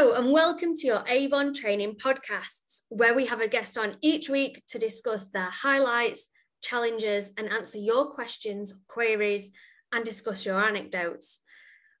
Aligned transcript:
Hello, 0.00 0.14
and 0.14 0.32
welcome 0.32 0.74
to 0.74 0.86
your 0.86 1.04
Avon 1.06 1.52
Training 1.52 1.96
Podcasts, 1.96 2.84
where 2.88 3.12
we 3.12 3.26
have 3.26 3.42
a 3.42 3.48
guest 3.48 3.76
on 3.76 3.98
each 4.00 4.30
week 4.30 4.62
to 4.68 4.78
discuss 4.78 5.28
their 5.28 5.50
highlights, 5.50 6.28
challenges, 6.62 7.34
and 7.36 7.50
answer 7.50 7.76
your 7.76 8.06
questions, 8.06 8.72
queries, 8.88 9.50
and 9.92 10.02
discuss 10.02 10.46
your 10.46 10.58
anecdotes. 10.58 11.40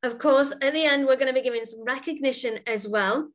Of 0.02 0.16
course, 0.16 0.50
at 0.50 0.72
the 0.72 0.82
end, 0.82 1.04
we're 1.04 1.16
going 1.16 1.26
to 1.26 1.38
be 1.38 1.42
giving 1.42 1.66
some 1.66 1.84
recognition 1.84 2.60
as 2.66 2.88
well. 2.88 3.28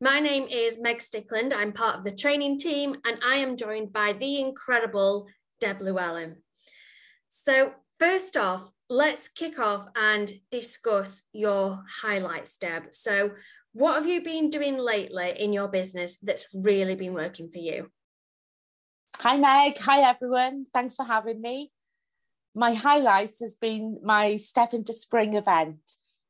My 0.00 0.20
name 0.20 0.46
is 0.48 0.78
Meg 0.78 0.98
Stickland. 0.98 1.52
I'm 1.52 1.72
part 1.72 1.96
of 1.96 2.04
the 2.04 2.12
training 2.12 2.60
team, 2.60 2.94
and 3.04 3.18
I 3.20 3.38
am 3.38 3.56
joined 3.56 3.92
by 3.92 4.12
the 4.12 4.38
incredible 4.38 5.26
Deb 5.58 5.80
Llewellyn. 5.80 6.36
So, 7.28 7.72
first 7.98 8.36
off, 8.36 8.70
let's 8.88 9.26
kick 9.26 9.58
off 9.58 9.88
and 9.96 10.30
discuss 10.52 11.22
your 11.32 11.82
highlights, 12.00 12.58
Deb. 12.58 12.94
So, 12.94 13.32
what 13.74 13.96
have 13.96 14.06
you 14.06 14.22
been 14.22 14.50
doing 14.50 14.78
lately 14.78 15.34
in 15.36 15.52
your 15.52 15.66
business 15.66 16.16
that's 16.22 16.46
really 16.54 16.94
been 16.94 17.12
working 17.12 17.50
for 17.50 17.58
you? 17.58 17.90
Hi, 19.18 19.36
Meg. 19.36 19.76
Hi, 19.78 20.08
everyone. 20.08 20.64
Thanks 20.72 20.94
for 20.94 21.04
having 21.04 21.40
me. 21.40 21.72
My 22.54 22.72
highlight 22.72 23.36
has 23.40 23.56
been 23.56 23.98
my 24.04 24.36
Step 24.36 24.74
into 24.74 24.92
Spring 24.92 25.34
event, 25.34 25.80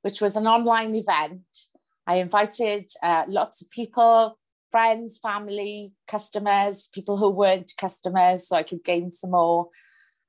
which 0.01 0.23
was 0.23 0.37
an 0.37 0.47
online 0.47 0.95
event. 0.95 1.43
I 2.07 2.17
invited 2.17 2.91
uh, 3.03 3.25
lots 3.29 3.61
of 3.61 3.69
people, 3.69 4.39
friends, 4.71 5.19
family, 5.19 5.93
customers, 6.09 6.89
people 6.95 7.19
who 7.19 7.29
weren't 7.29 7.75
customers, 7.77 8.49
so 8.49 8.57
I 8.57 8.63
could 8.63 8.83
gain 8.83 9.11
some 9.11 9.33
more. 9.33 9.69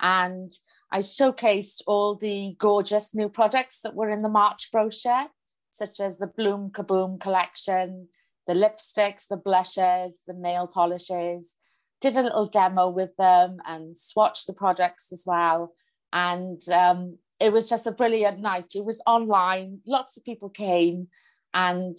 And 0.02 0.52
I 0.91 0.99
showcased 0.99 1.81
all 1.88 2.16
the 2.16 2.57
gorgeous 2.59 3.16
new 3.16 3.29
products 3.29 3.79
that 3.81 3.95
were 3.95 4.09
in 4.09 4.21
the 4.21 4.27
March 4.27 4.69
brochure 4.69 5.27
such 5.75 5.99
as 5.99 6.17
the 6.17 6.27
Bloom 6.27 6.69
Kaboom 6.72 7.19
collection, 7.19 8.08
the 8.47 8.53
lipsticks, 8.53 9.27
the 9.27 9.38
blushes, 9.38 10.19
the 10.25 10.33
nail 10.33 10.67
polishes. 10.67 11.55
Did 12.02 12.16
a 12.17 12.23
little 12.23 12.47
demo 12.47 12.89
with 12.89 13.16
them 13.17 13.58
and 13.66 13.95
swatched 13.95 14.45
the 14.45 14.53
products 14.53 15.11
as 15.11 15.23
well. 15.25 15.73
And 16.13 16.61
um, 16.69 17.17
it 17.39 17.52
was 17.52 17.67
just 17.67 17.88
a 17.88 17.91
brilliant 17.91 18.39
night. 18.39 18.73
It 18.75 18.85
was 18.85 19.02
online, 19.05 19.80
lots 19.85 20.17
of 20.17 20.23
people 20.23 20.50
came. 20.50 21.08
And 21.53 21.97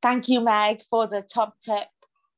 thank 0.00 0.28
you, 0.28 0.40
Meg, 0.40 0.82
for 0.82 1.06
the 1.06 1.22
top 1.22 1.58
tip 1.60 1.88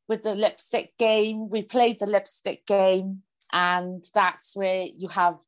with 0.08 0.22
the 0.22 0.34
lipstick 0.34 0.96
game. 0.98 1.48
We 1.48 1.62
played 1.62 1.98
the 2.00 2.06
lipstick 2.06 2.66
game, 2.66 3.22
and 3.52 4.02
that's 4.14 4.56
where 4.56 4.82
you 4.82 5.08
have 5.08 5.38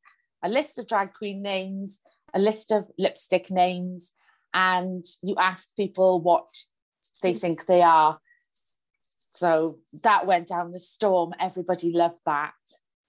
a 0.43 0.49
list 0.49 0.77
of 0.77 0.87
drag 0.87 1.13
queen 1.13 1.41
names, 1.41 1.99
a 2.33 2.39
list 2.39 2.71
of 2.71 2.85
lipstick 2.97 3.49
names, 3.49 4.11
and 4.53 5.05
you 5.21 5.35
ask 5.37 5.75
people 5.75 6.21
what 6.21 6.47
they 7.21 7.33
think 7.33 7.65
they 7.65 7.81
are. 7.81 8.19
So 9.33 9.79
that 10.03 10.27
went 10.27 10.47
down 10.47 10.71
the 10.71 10.79
storm. 10.79 11.33
Everybody 11.39 11.91
loved 11.91 12.19
that. 12.25 12.53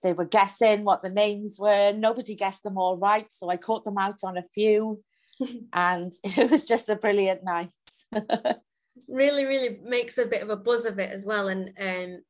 They 0.02 0.12
were 0.12 0.24
guessing 0.24 0.84
what 0.84 1.02
the 1.02 1.10
names 1.10 1.58
were. 1.58 1.92
Nobody 1.92 2.34
guessed 2.34 2.62
them 2.62 2.78
all 2.78 2.96
right. 2.96 3.26
So 3.30 3.50
I 3.50 3.56
caught 3.56 3.84
them 3.84 3.98
out 3.98 4.20
on 4.24 4.36
a 4.36 4.44
few. 4.54 5.02
and 5.72 6.12
it 6.24 6.50
was 6.50 6.64
just 6.64 6.88
a 6.88 6.96
brilliant 6.96 7.44
night. 7.44 7.74
really, 9.08 9.44
really 9.44 9.78
makes 9.82 10.18
a 10.18 10.26
bit 10.26 10.42
of 10.42 10.50
a 10.50 10.56
buzz 10.56 10.86
of 10.86 10.98
it 10.98 11.10
as 11.10 11.26
well. 11.26 11.48
And 11.48 11.72
um, 11.78 12.22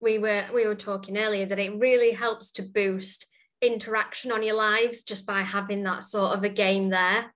we 0.00 0.18
were 0.18 0.44
we 0.52 0.66
were 0.66 0.74
talking 0.74 1.18
earlier 1.18 1.46
that 1.46 1.58
it 1.58 1.78
really 1.78 2.12
helps 2.12 2.50
to 2.52 2.62
boost 2.62 3.26
interaction 3.60 4.32
on 4.32 4.42
your 4.42 4.54
lives 4.54 5.02
just 5.02 5.26
by 5.26 5.40
having 5.40 5.82
that 5.84 6.04
sort 6.04 6.36
of 6.36 6.44
a 6.44 6.48
game 6.48 6.88
there. 6.88 7.32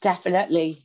Definitely. 0.00 0.76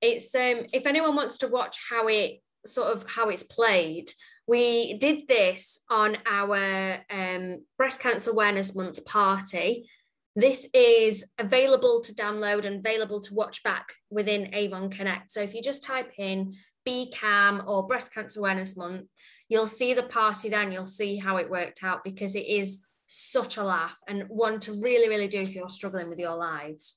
It's 0.00 0.34
um 0.34 0.66
if 0.72 0.86
anyone 0.86 1.16
wants 1.16 1.38
to 1.38 1.48
watch 1.48 1.78
how 1.90 2.08
it 2.08 2.40
sort 2.66 2.94
of 2.94 3.08
how 3.08 3.28
it's 3.28 3.42
played, 3.42 4.10
we 4.46 4.98
did 4.98 5.26
this 5.28 5.80
on 5.90 6.18
our 6.26 6.98
um, 7.10 7.64
breast 7.78 8.00
cancer 8.00 8.30
awareness 8.30 8.74
month 8.74 9.04
party. 9.04 9.88
This 10.36 10.66
is 10.74 11.24
available 11.38 12.00
to 12.02 12.14
download 12.14 12.66
and 12.66 12.84
available 12.84 13.20
to 13.20 13.34
watch 13.34 13.62
back 13.62 13.92
within 14.10 14.54
Avon 14.54 14.90
Connect. 14.90 15.30
So 15.30 15.40
if 15.40 15.54
you 15.54 15.62
just 15.62 15.84
type 15.84 16.12
in 16.18 16.54
BCAM 16.86 17.66
or 17.66 17.86
breast 17.86 18.12
cancer 18.12 18.40
awareness 18.40 18.76
month, 18.76 19.10
you'll 19.48 19.68
see 19.68 19.94
the 19.94 20.02
party 20.02 20.48
then, 20.48 20.72
you'll 20.72 20.84
see 20.84 21.16
how 21.16 21.36
it 21.36 21.50
worked 21.50 21.82
out 21.82 22.04
because 22.04 22.34
it 22.34 22.46
is 22.46 22.84
such 23.06 23.56
a 23.56 23.62
laugh 23.62 23.96
and 24.08 24.24
one 24.28 24.58
to 24.58 24.72
really, 24.80 25.08
really 25.08 25.28
do 25.28 25.38
if 25.38 25.54
you're 25.54 25.70
struggling 25.70 26.08
with 26.08 26.18
your 26.18 26.34
lives 26.34 26.96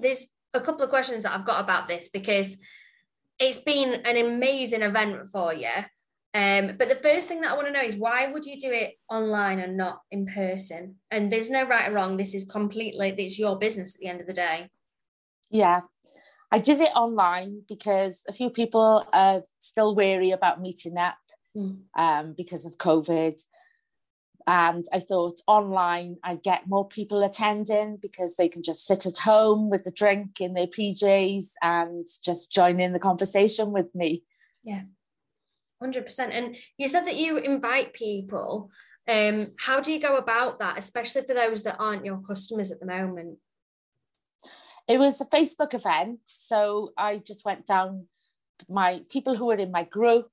there's 0.00 0.28
a 0.54 0.60
couple 0.60 0.82
of 0.82 0.90
questions 0.90 1.22
that 1.22 1.34
I've 1.34 1.46
got 1.46 1.62
about 1.62 1.88
this 1.88 2.08
because 2.08 2.56
it's 3.38 3.58
been 3.58 3.94
an 4.04 4.16
amazing 4.16 4.82
event 4.82 5.28
for 5.32 5.54
you. 5.54 5.68
Um, 6.34 6.72
but 6.78 6.88
the 6.88 7.00
first 7.02 7.28
thing 7.28 7.40
that 7.40 7.50
I 7.50 7.54
want 7.54 7.66
to 7.68 7.72
know 7.72 7.82
is 7.82 7.96
why 7.96 8.26
would 8.26 8.44
you 8.44 8.58
do 8.58 8.70
it 8.70 8.94
online 9.08 9.60
and 9.60 9.76
not 9.76 10.00
in 10.10 10.26
person? 10.26 10.96
And 11.10 11.30
there's 11.30 11.50
no 11.50 11.66
right 11.66 11.90
or 11.90 11.94
wrong. 11.94 12.16
This 12.16 12.34
is 12.34 12.44
completely 12.44 13.14
it's 13.16 13.38
your 13.38 13.58
business 13.58 13.94
at 13.94 14.00
the 14.00 14.08
end 14.08 14.20
of 14.20 14.26
the 14.26 14.32
day. 14.32 14.68
Yeah. 15.50 15.80
I 16.50 16.58
did 16.58 16.80
it 16.80 16.90
online 16.94 17.62
because 17.68 18.22
a 18.28 18.32
few 18.32 18.50
people 18.50 19.06
are 19.12 19.42
still 19.58 19.94
wary 19.94 20.30
about 20.30 20.60
meeting 20.60 20.96
up 20.96 21.16
mm. 21.56 21.78
um, 21.96 22.34
because 22.36 22.64
of 22.66 22.78
COVID. 22.78 23.40
And 24.48 24.86
I 24.94 25.00
thought 25.00 25.42
online 25.46 26.16
I'd 26.24 26.42
get 26.42 26.66
more 26.66 26.88
people 26.88 27.22
attending 27.22 27.98
because 28.00 28.36
they 28.36 28.48
can 28.48 28.62
just 28.62 28.86
sit 28.86 29.04
at 29.04 29.18
home 29.18 29.68
with 29.68 29.84
the 29.84 29.90
drink 29.90 30.40
in 30.40 30.54
their 30.54 30.66
PJs 30.66 31.50
and 31.62 32.06
just 32.24 32.50
join 32.50 32.80
in 32.80 32.94
the 32.94 32.98
conversation 32.98 33.72
with 33.72 33.94
me. 33.94 34.24
Yeah, 34.64 34.84
100%. 35.82 36.30
And 36.32 36.56
you 36.78 36.88
said 36.88 37.04
that 37.04 37.16
you 37.16 37.36
invite 37.36 37.92
people. 37.92 38.70
Um, 39.06 39.44
how 39.60 39.80
do 39.80 39.92
you 39.92 40.00
go 40.00 40.16
about 40.16 40.60
that, 40.60 40.78
especially 40.78 41.26
for 41.26 41.34
those 41.34 41.62
that 41.64 41.76
aren't 41.78 42.06
your 42.06 42.22
customers 42.26 42.72
at 42.72 42.80
the 42.80 42.86
moment? 42.86 43.36
It 44.88 44.98
was 44.98 45.20
a 45.20 45.26
Facebook 45.26 45.74
event. 45.74 46.20
So 46.24 46.92
I 46.96 47.18
just 47.18 47.44
went 47.44 47.66
down 47.66 48.06
my 48.66 49.02
people 49.12 49.36
who 49.36 49.44
were 49.44 49.56
in 49.56 49.70
my 49.70 49.84
group 49.84 50.30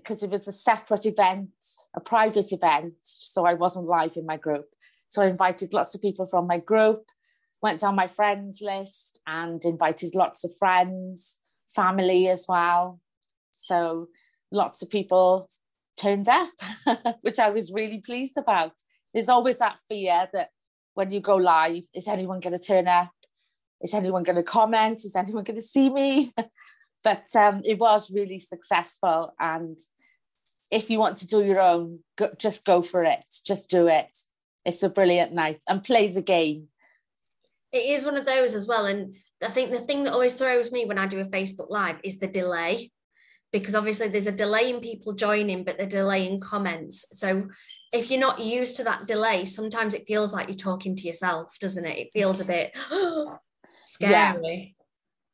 because 0.00 0.22
it 0.22 0.30
was 0.30 0.48
a 0.48 0.52
separate 0.52 1.04
event, 1.04 1.50
a 1.94 2.00
private 2.00 2.52
event. 2.52 2.94
So 3.02 3.44
I 3.44 3.54
wasn't 3.54 3.86
live 3.86 4.16
in 4.16 4.26
my 4.26 4.36
group. 4.36 4.66
So 5.08 5.22
I 5.22 5.26
invited 5.26 5.74
lots 5.74 5.94
of 5.94 6.00
people 6.00 6.26
from 6.26 6.46
my 6.46 6.58
group, 6.58 7.04
went 7.62 7.80
down 7.80 7.94
my 7.96 8.06
friends 8.06 8.60
list 8.62 9.20
and 9.26 9.62
invited 9.64 10.14
lots 10.14 10.44
of 10.44 10.56
friends, 10.58 11.38
family 11.74 12.28
as 12.28 12.46
well. 12.48 13.00
So 13.52 14.08
lots 14.50 14.82
of 14.82 14.90
people 14.90 15.48
turned 16.00 16.28
up, 16.28 16.48
which 17.20 17.38
I 17.38 17.50
was 17.50 17.72
really 17.72 18.00
pleased 18.00 18.38
about. 18.38 18.72
There's 19.12 19.28
always 19.28 19.58
that 19.58 19.76
fear 19.88 20.28
that 20.32 20.48
when 20.94 21.10
you 21.10 21.20
go 21.20 21.36
live, 21.36 21.82
is 21.94 22.08
anyone 22.08 22.40
going 22.40 22.58
to 22.58 22.64
turn 22.64 22.88
up? 22.88 23.12
Is 23.82 23.94
anyone 23.94 24.22
going 24.22 24.36
to 24.36 24.42
comment? 24.42 25.04
Is 25.04 25.16
anyone 25.16 25.44
going 25.44 25.56
to 25.56 25.62
see 25.62 25.90
me? 25.90 26.32
but 27.02 27.24
um, 27.34 27.62
it 27.64 27.78
was 27.78 28.10
really 28.10 28.38
successful. 28.38 29.34
And 29.38 29.78
if 30.70 30.90
you 30.90 30.98
want 30.98 31.16
to 31.18 31.26
do 31.26 31.44
your 31.44 31.60
own, 31.60 32.00
go, 32.16 32.30
just 32.38 32.64
go 32.64 32.82
for 32.82 33.04
it. 33.04 33.24
Just 33.44 33.68
do 33.68 33.88
it. 33.88 34.16
It's 34.64 34.82
a 34.82 34.88
brilliant 34.88 35.32
night 35.32 35.62
and 35.68 35.82
play 35.82 36.08
the 36.08 36.22
game. 36.22 36.68
It 37.72 37.86
is 37.86 38.04
one 38.04 38.16
of 38.16 38.26
those 38.26 38.54
as 38.54 38.66
well. 38.66 38.86
And 38.86 39.16
I 39.42 39.48
think 39.48 39.70
the 39.70 39.78
thing 39.78 40.04
that 40.04 40.12
always 40.12 40.34
throws 40.34 40.72
me 40.72 40.84
when 40.84 40.98
I 40.98 41.06
do 41.06 41.20
a 41.20 41.24
Facebook 41.24 41.70
Live 41.70 41.96
is 42.04 42.18
the 42.18 42.26
delay, 42.26 42.90
because 43.52 43.74
obviously 43.74 44.08
there's 44.08 44.26
a 44.26 44.32
delay 44.32 44.70
in 44.70 44.80
people 44.80 45.12
joining, 45.12 45.64
but 45.64 45.78
the 45.78 45.86
delay 45.86 46.26
in 46.26 46.40
comments. 46.40 47.06
So 47.12 47.48
if 47.92 48.10
you're 48.10 48.20
not 48.20 48.40
used 48.40 48.76
to 48.76 48.84
that 48.84 49.06
delay, 49.06 49.44
sometimes 49.46 49.94
it 49.94 50.06
feels 50.06 50.32
like 50.32 50.48
you're 50.48 50.56
talking 50.56 50.94
to 50.96 51.06
yourself, 51.06 51.58
doesn't 51.58 51.84
it? 51.84 51.98
It 51.98 52.12
feels 52.12 52.40
a 52.40 52.44
bit 52.44 52.72
scary. 53.82 54.76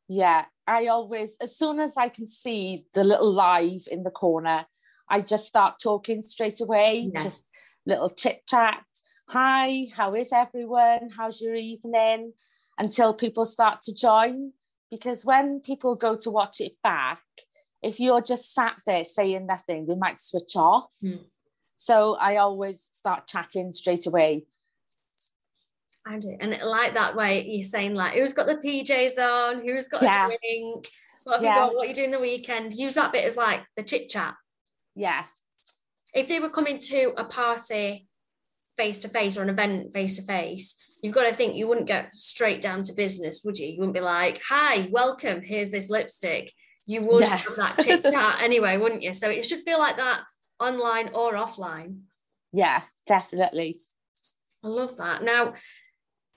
Yeah. 0.07 0.39
yeah. 0.39 0.45
I 0.67 0.87
always, 0.87 1.37
as 1.39 1.57
soon 1.57 1.79
as 1.79 1.95
I 1.95 2.09
can 2.09 2.27
see 2.27 2.81
the 2.93 3.03
little 3.03 3.33
live 3.33 3.87
in 3.89 4.03
the 4.03 4.11
corner, 4.11 4.65
I 5.09 5.21
just 5.21 5.47
start 5.47 5.75
talking 5.81 6.21
straight 6.21 6.59
away, 6.59 7.09
yeah. 7.13 7.23
just 7.23 7.45
little 7.85 8.09
chit 8.09 8.45
chat. 8.47 8.83
Hi, 9.29 9.87
how 9.95 10.13
is 10.13 10.33
everyone? 10.33 11.09
How's 11.15 11.39
your 11.41 11.55
evening? 11.55 12.33
Until 12.77 13.13
people 13.13 13.45
start 13.45 13.81
to 13.83 13.95
join. 13.95 14.51
Because 14.91 15.25
when 15.25 15.61
people 15.61 15.95
go 15.95 16.17
to 16.17 16.29
watch 16.29 16.59
it 16.59 16.73
back, 16.83 17.21
if 17.81 17.99
you're 17.99 18.21
just 18.21 18.53
sat 18.53 18.77
there 18.85 19.05
saying 19.05 19.45
nothing, 19.45 19.85
they 19.85 19.95
might 19.95 20.19
switch 20.19 20.55
off. 20.55 20.89
Mm. 21.03 21.25
So 21.77 22.15
I 22.19 22.37
always 22.37 22.89
start 22.91 23.27
chatting 23.27 23.71
straight 23.71 24.07
away. 24.07 24.45
I 26.07 26.17
do. 26.17 26.35
And 26.39 26.57
like 26.63 26.93
that 26.93 27.15
way, 27.15 27.45
you're 27.45 27.65
saying 27.65 27.95
like, 27.95 28.13
who's 28.13 28.33
got 28.33 28.47
the 28.47 28.55
PJs 28.55 29.17
on? 29.17 29.67
Who's 29.67 29.87
got 29.87 30.01
yeah. 30.01 30.25
a 30.25 30.27
drink? 30.27 30.89
What 31.23 31.35
have 31.35 31.43
yeah. 31.43 31.53
you 31.55 31.59
got? 31.61 31.75
What 31.75 31.85
are 31.85 31.89
you 31.89 31.95
doing 31.95 32.11
the 32.11 32.19
weekend? 32.19 32.73
Use 32.73 32.95
that 32.95 33.11
bit 33.11 33.25
as 33.25 33.35
like 33.35 33.61
the 33.75 33.83
chit 33.83 34.09
chat. 34.09 34.35
Yeah. 34.95 35.23
If 36.13 36.27
they 36.27 36.39
were 36.39 36.49
coming 36.49 36.79
to 36.79 37.13
a 37.17 37.25
party 37.25 38.07
face 38.77 38.99
to 38.99 39.09
face 39.09 39.37
or 39.37 39.41
an 39.41 39.49
event 39.49 39.93
face 39.93 40.15
to 40.17 40.23
face, 40.23 40.75
you've 41.01 41.15
got 41.15 41.25
to 41.25 41.33
think 41.33 41.55
you 41.55 41.67
wouldn't 41.67 41.87
get 41.87 42.15
straight 42.15 42.61
down 42.61 42.83
to 42.83 42.93
business, 42.93 43.41
would 43.43 43.57
you? 43.57 43.67
You 43.67 43.79
wouldn't 43.79 43.95
be 43.95 44.01
like, 44.01 44.41
hi, 44.47 44.87
welcome, 44.91 45.41
here's 45.41 45.71
this 45.71 45.89
lipstick. 45.89 46.51
you 46.85 47.01
would 47.01 47.21
yeah. 47.21 47.35
have 47.35 47.55
that 47.57 47.83
chit 47.83 48.03
chat 48.13 48.41
anyway, 48.41 48.77
wouldn't 48.77 49.03
you? 49.03 49.13
So 49.13 49.29
it 49.29 49.45
should 49.45 49.61
feel 49.61 49.79
like 49.79 49.97
that 49.97 50.23
online 50.59 51.09
or 51.13 51.33
offline. 51.33 51.99
Yeah, 52.53 52.81
definitely. 53.07 53.77
I 54.63 54.67
love 54.69 54.97
that. 54.97 55.23
Now, 55.23 55.53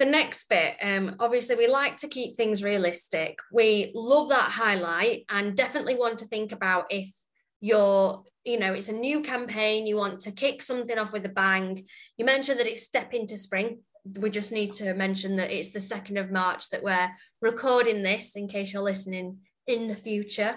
the 0.00 0.06
next 0.06 0.48
bit, 0.48 0.76
um, 0.82 1.16
obviously, 1.20 1.56
we 1.56 1.68
like 1.68 1.98
to 1.98 2.08
keep 2.08 2.34
things 2.34 2.64
realistic. 2.64 3.38
We 3.52 3.92
love 3.94 4.30
that 4.30 4.50
highlight 4.50 5.26
and 5.28 5.54
definitely 5.54 5.94
want 5.94 6.18
to 6.18 6.24
think 6.24 6.52
about 6.52 6.86
if 6.88 7.12
you're, 7.60 8.24
you 8.42 8.58
know, 8.58 8.72
it's 8.72 8.88
a 8.88 8.94
new 8.94 9.20
campaign, 9.20 9.86
you 9.86 9.96
want 9.96 10.20
to 10.20 10.32
kick 10.32 10.62
something 10.62 10.98
off 10.98 11.12
with 11.12 11.26
a 11.26 11.28
bang. 11.28 11.84
You 12.16 12.24
mentioned 12.24 12.58
that 12.58 12.66
it's 12.66 12.82
step 12.82 13.12
into 13.12 13.36
spring. 13.36 13.80
We 14.18 14.30
just 14.30 14.52
need 14.52 14.72
to 14.76 14.94
mention 14.94 15.36
that 15.36 15.50
it's 15.50 15.68
the 15.68 15.80
2nd 15.80 16.18
of 16.18 16.32
March 16.32 16.70
that 16.70 16.82
we're 16.82 17.10
recording 17.42 18.02
this 18.02 18.34
in 18.34 18.48
case 18.48 18.72
you're 18.72 18.82
listening 18.82 19.40
in 19.66 19.86
the 19.86 19.96
future. 19.96 20.56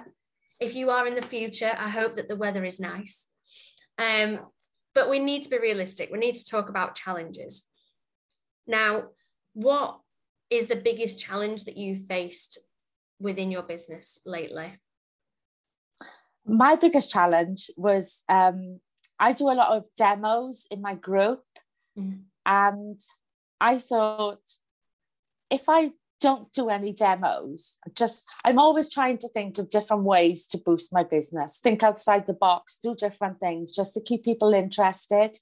If 0.62 0.74
you 0.74 0.90
are 0.90 1.06
in 1.06 1.16
the 1.16 1.22
future, 1.22 1.76
I 1.78 1.90
hope 1.90 2.16
that 2.16 2.30
the 2.30 2.38
weather 2.38 2.64
is 2.64 2.80
nice. 2.80 3.28
Um, 3.98 4.40
but 4.96 5.10
we 5.10 5.20
need 5.20 5.44
to 5.44 5.50
be 5.50 5.60
realistic. 5.60 6.12
We 6.14 6.20
need 6.20 6.36
to 6.36 6.46
talk 6.46 6.70
about 6.70 6.96
challenges. 6.96 7.68
Now, 8.66 9.10
what 9.54 10.00
is 10.50 10.68
the 10.68 10.76
biggest 10.76 11.20
challenge 11.20 11.64
that 11.66 11.78
you 11.78 11.96
faced 11.96 12.60
within 13.20 13.52
your 13.52 13.64
business 13.64 14.20
lately? 14.26 14.80
My 16.46 16.76
biggest 16.76 17.10
challenge 17.10 17.72
was 17.78 18.24
um, 18.28 18.80
I 19.20 19.32
do 19.34 19.50
a 19.50 19.54
lot 19.54 19.78
of 19.78 19.86
demos 19.98 20.66
in 20.70 20.82
my 20.82 20.96
group, 20.96 21.44
mm. 21.98 22.22
and 22.46 23.00
I 23.62 23.80
thought 23.80 24.42
if 25.50 25.70
I 25.70 25.94
don't 26.24 26.54
do 26.54 26.70
any 26.70 26.94
demos. 26.94 27.76
Just 27.96 28.24
I'm 28.46 28.58
always 28.58 28.90
trying 28.90 29.18
to 29.20 29.28
think 29.28 29.58
of 29.58 29.70
different 29.70 30.04
ways 30.04 30.48
to 30.48 30.58
boost 30.58 30.94
my 30.94 31.04
business, 31.04 31.60
think 31.62 31.84
outside 31.84 32.26
the 32.26 32.34
box, 32.34 32.80
do 32.82 32.96
different 32.96 33.42
things 33.42 33.76
just 33.76 33.94
to 33.96 34.02
keep 34.02 34.24
people 34.24 34.54
interested. 34.54 35.38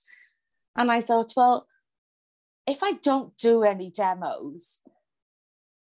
And 0.76 0.92
I 0.92 1.02
thought, 1.02 1.34
well, 1.38 1.68
if 2.68 2.84
I 2.84 2.94
don't 3.04 3.38
do 3.38 3.64
any 3.64 3.90
demos, 3.90 4.80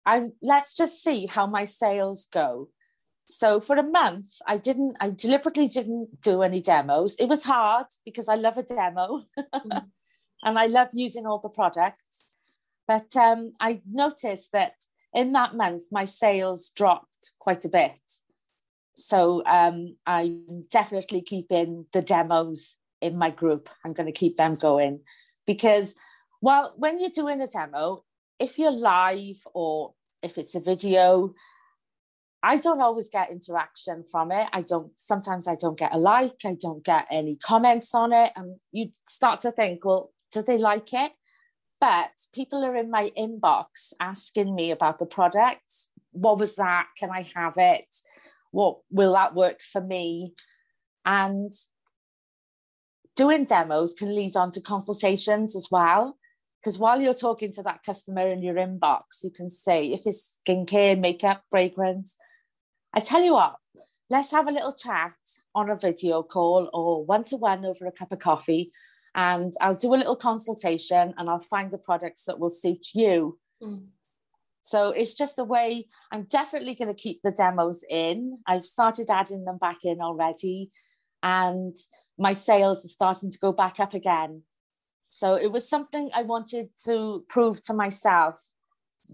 I'm 0.05 0.33
let's 0.43 0.75
just 0.75 1.03
see 1.03 1.27
how 1.27 1.47
my 1.47 1.65
sales 1.65 2.27
go. 2.33 2.69
So 3.29 3.61
for 3.61 3.77
a 3.77 3.87
month, 3.87 4.31
I 4.47 4.57
didn't, 4.57 4.97
I 5.01 5.11
deliberately 5.11 5.67
didn't 5.67 6.21
do 6.23 6.43
any 6.43 6.63
demos. 6.63 7.17
It 7.17 7.27
was 7.27 7.43
hard 7.43 7.87
because 8.05 8.29
I 8.29 8.37
love 8.37 8.57
a 8.57 8.63
demo 8.63 9.25
mm. 9.37 9.85
and 10.45 10.59
I 10.59 10.67
love 10.67 10.89
using 10.93 11.27
all 11.27 11.41
the 11.41 11.49
products. 11.49 12.37
But 12.87 13.17
um, 13.17 13.55
I 13.59 13.81
noticed 13.91 14.53
that 14.53 14.75
in 15.13 15.33
that 15.33 15.57
month, 15.57 15.85
my 15.91 16.05
sales 16.05 16.71
dropped 16.75 17.33
quite 17.41 17.65
a 17.65 17.69
bit. 17.69 17.99
So 18.95 19.43
um, 19.45 19.97
I'm 20.07 20.63
definitely 20.71 21.23
keeping 21.23 21.87
the 21.93 22.03
demos 22.03 22.77
in 23.01 23.19
my 23.19 23.31
group. 23.31 23.69
I'm 23.85 23.93
going 23.93 24.07
to 24.07 24.13
keep 24.13 24.37
them 24.37 24.55
going 24.55 25.01
because, 25.47 25.95
well, 26.47 26.73
when 26.77 27.01
you're 27.01 27.11
doing 27.11 27.41
a 27.41 27.49
demo, 27.49 28.05
if 28.39 28.57
you're 28.57 28.71
live 28.71 29.41
or 29.53 29.95
if 30.23 30.39
it's 30.39 30.55
a 30.55 30.61
video, 30.61 31.35
I 32.41 32.59
don't 32.59 32.81
always 32.81 33.09
get 33.09 33.33
interaction 33.33 34.05
from 34.09 34.31
it. 34.31 34.49
I 34.53 34.63
don't, 34.63 34.93
sometimes 34.95 35.49
I 35.49 35.57
don't 35.57 35.77
get 35.77 35.93
a 35.93 35.99
like, 35.99 36.45
I 36.45 36.55
don't 36.55 36.85
get 36.85 37.09
any 37.11 37.35
comments 37.35 37.93
on 37.97 38.13
it. 38.13 38.31
And 38.37 38.59
you 38.71 38.91
start 39.09 39.41
to 39.41 39.51
think, 39.51 39.85
well, 39.85 40.13
do 40.31 40.41
they 40.41 40.57
like 40.57 40.93
it? 40.93 41.11
But 41.81 42.13
people 42.33 42.65
are 42.65 42.77
in 42.77 42.93
my 42.93 43.11
inbox 43.19 43.93
asking 43.99 44.55
me 44.55 44.71
about 44.71 45.01
the 45.01 45.07
product. 45.07 45.89
What 46.13 46.39
was 46.39 46.55
that? 46.55 46.87
Can 46.97 47.11
I 47.11 47.29
have 47.35 47.55
it? 47.57 47.89
What 48.53 48.79
will 48.89 49.15
that 49.15 49.35
work 49.35 49.61
for 49.63 49.81
me? 49.81 50.33
And 51.05 51.51
doing 53.17 53.47
demos 53.47 53.95
can 53.95 54.15
lead 54.15 54.37
on 54.37 54.53
to 54.53 54.61
consultations 54.61 55.57
as 55.57 55.67
well. 55.73 56.17
Because 56.67 56.81
while 56.81 57.01
you're 57.01 57.15
talking 57.15 57.53
to 57.53 57.63
that 57.63 57.85
customer 57.85 58.23
in 58.23 58.43
your 58.43 58.57
inbox, 58.57 59.23
you 59.23 59.31
can 59.31 59.49
say 59.49 59.93
if 59.93 60.01
it's 60.05 60.41
skincare, 60.45 60.99
makeup, 60.99 61.45
fragrance. 61.49 62.17
I 62.93 62.99
tell 62.99 63.23
you 63.23 63.35
what, 63.35 63.55
let's 64.11 64.33
have 64.33 64.49
a 64.49 64.51
little 64.51 64.73
chat 64.73 65.15
on 65.55 65.71
a 65.71 65.77
video 65.77 66.25
call 66.25 66.69
or 66.73 67.05
one 67.05 67.23
to 67.27 67.37
one 67.37 67.65
over 67.65 67.87
a 67.87 67.93
cup 67.93 68.11
of 68.11 68.19
coffee 68.19 68.73
and 69.15 69.53
I'll 69.61 69.77
do 69.77 69.95
a 69.95 70.01
little 70.03 70.17
consultation 70.17 71.15
and 71.17 71.31
I'll 71.31 71.39
find 71.39 71.71
the 71.71 71.79
products 71.79 72.25
that 72.25 72.41
will 72.41 72.51
suit 72.51 72.89
you. 72.95 73.39
Mm. 73.63 73.85
So 74.63 74.89
it's 74.89 75.15
just 75.15 75.39
a 75.39 75.45
way, 75.45 75.87
I'm 76.11 76.25
definitely 76.25 76.75
going 76.75 76.93
to 76.93 77.01
keep 77.01 77.23
the 77.23 77.31
demos 77.31 77.85
in. 77.89 78.41
I've 78.45 78.67
started 78.67 79.09
adding 79.09 79.45
them 79.45 79.59
back 79.59 79.85
in 79.85 80.01
already, 80.01 80.71
and 81.23 81.77
my 82.19 82.33
sales 82.33 82.85
are 82.85 82.89
starting 82.89 83.31
to 83.31 83.39
go 83.39 83.53
back 83.53 83.79
up 83.79 83.95
again. 83.95 84.43
So 85.19 85.37
it 85.37 85.51
was 85.51 85.67
something 85.67 86.11
I 86.13 86.25
wanted 86.25 86.69
to 86.85 87.25
prove 87.27 87.65
to 87.65 87.73
myself 87.73 88.39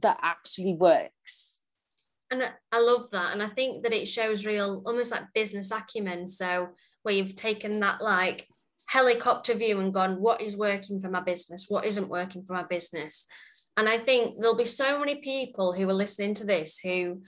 that 0.00 0.18
actually 0.20 0.74
works. 0.74 1.60
And 2.28 2.42
I 2.72 2.80
love 2.80 3.08
that. 3.12 3.32
And 3.32 3.40
I 3.40 3.46
think 3.46 3.84
that 3.84 3.92
it 3.92 4.08
shows 4.08 4.44
real, 4.44 4.82
almost 4.84 5.12
like 5.12 5.32
business 5.32 5.70
acumen. 5.70 6.26
So 6.26 6.70
where 7.04 7.14
you've 7.14 7.36
taken 7.36 7.78
that 7.80 8.02
like 8.02 8.48
helicopter 8.88 9.54
view 9.54 9.78
and 9.78 9.94
gone, 9.94 10.20
what 10.20 10.40
is 10.40 10.56
working 10.56 10.98
for 10.98 11.08
my 11.08 11.20
business? 11.20 11.66
What 11.68 11.84
isn't 11.84 12.08
working 12.08 12.42
for 12.42 12.54
my 12.54 12.64
business? 12.68 13.28
And 13.76 13.88
I 13.88 13.96
think 13.96 14.40
there'll 14.40 14.56
be 14.56 14.64
so 14.64 14.98
many 14.98 15.16
people 15.16 15.72
who 15.72 15.88
are 15.88 15.94
listening 15.94 16.34
to 16.34 16.44
this 16.44 16.80
who 16.80 17.22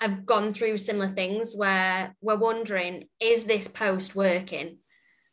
have 0.00 0.26
gone 0.26 0.52
through 0.52 0.78
similar 0.78 1.08
things 1.08 1.54
where 1.54 2.16
we're 2.20 2.36
wondering, 2.36 3.04
is 3.20 3.44
this 3.44 3.68
post 3.68 4.16
working? 4.16 4.78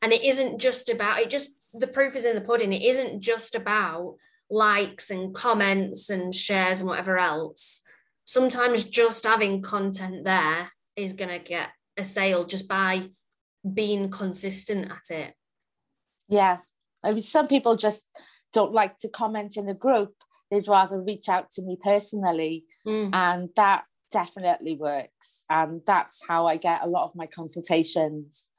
And 0.06 0.13
it 0.13 0.24
isn't 0.24 0.60
just 0.60 0.92
about 0.92 1.19
it, 1.19 1.31
just 1.31 1.50
the 1.74 1.88
proof 1.88 2.16
is 2.16 2.25
in 2.25 2.36
the 2.36 2.42
pudding. 2.42 2.72
It 2.72 2.84
isn't 2.84 3.22
just 3.22 3.56
about 3.56 4.18
likes 4.52 5.10
and 5.10 5.34
comments 5.34 6.12
and 6.12 6.36
shares 6.36 6.80
and 6.80 6.88
whatever 6.88 7.18
else. 7.18 7.81
Sometimes 8.24 8.84
just 8.84 9.25
having 9.25 9.63
content 9.63 10.24
there 10.24 10.69
is 10.96 11.13
going 11.13 11.31
to 11.31 11.40
get 11.40 11.69
a 11.98 12.06
sale 12.06 12.44
just 12.44 12.68
by 12.68 13.10
being 13.74 14.12
consistent 14.12 14.92
at 14.92 15.10
it. 15.10 15.34
Yeah. 16.30 16.60
I 17.04 17.10
mean, 17.10 17.24
some 17.24 17.48
people 17.48 17.75
just 17.75 18.04
don't 18.54 18.74
like 18.74 19.00
to 19.00 19.10
comment 19.10 19.58
in 19.58 19.68
a 19.69 19.74
group. 19.74 20.13
They'd 20.51 20.68
rather 20.68 21.01
reach 21.01 21.30
out 21.30 21.50
to 21.54 21.63
me 21.63 21.80
personally. 21.84 22.66
Mm. 22.86 23.10
And 23.12 23.50
that 23.56 23.86
definitely 24.12 24.75
works. 24.75 25.46
And 25.50 25.82
that's 25.88 26.24
how 26.27 26.46
I 26.46 26.58
get 26.58 26.84
a 26.84 26.88
lot 26.88 27.06
of 27.06 27.15
my 27.15 27.25
consultations. 27.25 28.50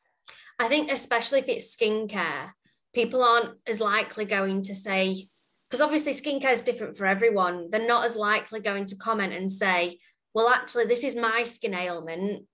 I 0.58 0.68
think, 0.68 0.90
especially 0.90 1.40
if 1.40 1.48
it's 1.48 1.76
skincare, 1.76 2.50
people 2.94 3.22
aren't 3.22 3.50
as 3.66 3.80
likely 3.80 4.24
going 4.24 4.62
to 4.62 4.74
say, 4.74 5.24
because 5.68 5.80
obviously 5.80 6.12
skincare 6.12 6.52
is 6.52 6.62
different 6.62 6.96
for 6.96 7.06
everyone. 7.06 7.68
They're 7.70 7.86
not 7.86 8.04
as 8.04 8.16
likely 8.16 8.60
going 8.60 8.86
to 8.86 8.96
comment 8.96 9.34
and 9.36 9.52
say, 9.52 9.98
well, 10.34 10.48
actually, 10.48 10.86
this 10.86 11.04
is 11.04 11.16
my 11.16 11.42
skin 11.44 11.74
ailment. 11.74 12.46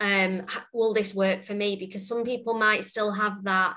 Um, 0.00 0.46
will 0.72 0.94
this 0.94 1.14
work 1.14 1.44
for 1.44 1.54
me? 1.54 1.76
Because 1.76 2.06
some 2.06 2.24
people 2.24 2.54
might 2.54 2.84
still 2.84 3.12
have 3.12 3.42
that 3.44 3.74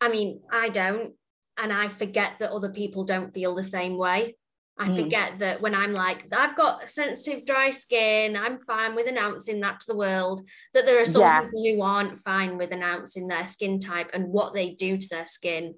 I 0.00 0.08
mean, 0.08 0.40
I 0.50 0.68
don't. 0.68 1.14
And 1.56 1.72
I 1.72 1.88
forget 1.88 2.38
that 2.38 2.52
other 2.52 2.70
people 2.70 3.04
don't 3.04 3.34
feel 3.34 3.54
the 3.54 3.62
same 3.62 3.98
way. 3.98 4.36
I 4.78 4.88
mm. 4.88 4.96
forget 5.02 5.38
that 5.40 5.60
when 5.60 5.74
I'm 5.74 5.92
like, 5.92 6.24
I've 6.36 6.56
got 6.56 6.80
sensitive, 6.80 7.44
dry 7.44 7.70
skin, 7.70 8.36
I'm 8.36 8.58
fine 8.58 8.94
with 8.94 9.08
announcing 9.08 9.60
that 9.60 9.80
to 9.80 9.86
the 9.88 9.96
world, 9.96 10.46
that 10.72 10.86
there 10.86 11.00
are 11.00 11.04
some 11.04 11.22
yeah. 11.22 11.40
people 11.40 11.64
who 11.64 11.82
aren't 11.82 12.20
fine 12.20 12.58
with 12.58 12.72
announcing 12.72 13.26
their 13.26 13.46
skin 13.46 13.80
type 13.80 14.10
and 14.14 14.28
what 14.28 14.54
they 14.54 14.70
do 14.70 14.96
to 14.96 15.08
their 15.08 15.26
skin, 15.26 15.74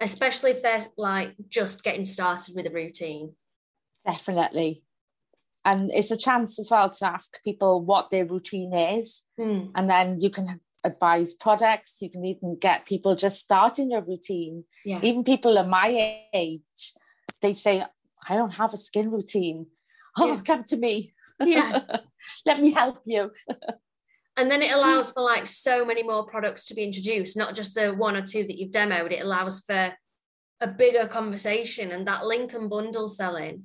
especially 0.00 0.50
if 0.50 0.62
they're 0.62 0.84
like 0.96 1.34
just 1.48 1.84
getting 1.84 2.04
started 2.04 2.56
with 2.56 2.66
a 2.66 2.70
routine. 2.70 3.34
Definitely. 4.04 4.82
And 5.64 5.90
it's 5.92 6.10
a 6.10 6.16
chance 6.16 6.58
as 6.58 6.70
well 6.70 6.90
to 6.90 7.06
ask 7.06 7.42
people 7.44 7.84
what 7.84 8.10
their 8.10 8.24
routine 8.24 8.74
is. 8.74 9.22
Mm. 9.38 9.70
And 9.74 9.90
then 9.90 10.18
you 10.18 10.30
can 10.30 10.60
advise 10.82 11.34
products. 11.34 11.98
You 12.00 12.10
can 12.10 12.24
even 12.24 12.58
get 12.58 12.86
people 12.86 13.14
just 13.14 13.38
starting 13.38 13.90
your 13.90 14.00
routine. 14.00 14.64
Yeah. 14.84 15.00
Even 15.02 15.22
people 15.22 15.58
of 15.58 15.68
my 15.68 16.24
age, 16.32 16.94
they 17.42 17.52
say, 17.52 17.84
I 18.28 18.36
don't 18.36 18.50
have 18.52 18.72
a 18.72 18.76
skin 18.76 19.10
routine. 19.10 19.66
Oh, 20.18 20.34
yeah. 20.34 20.40
come 20.44 20.64
to 20.64 20.76
me. 20.76 21.12
Yeah. 21.44 21.82
Let 22.46 22.60
me 22.60 22.72
help 22.72 23.00
you. 23.06 23.30
and 24.36 24.50
then 24.50 24.62
it 24.62 24.72
allows 24.72 25.12
for 25.12 25.22
like 25.22 25.46
so 25.46 25.84
many 25.84 26.02
more 26.02 26.26
products 26.26 26.64
to 26.66 26.74
be 26.74 26.84
introduced, 26.84 27.36
not 27.36 27.54
just 27.54 27.74
the 27.74 27.94
one 27.94 28.16
or 28.16 28.22
two 28.22 28.44
that 28.44 28.58
you've 28.58 28.72
demoed. 28.72 29.12
It 29.12 29.24
allows 29.24 29.60
for 29.60 29.94
a 30.60 30.66
bigger 30.66 31.06
conversation 31.06 31.90
and 31.92 32.06
that 32.06 32.26
link 32.26 32.52
and 32.52 32.68
bundle 32.68 33.08
selling. 33.08 33.64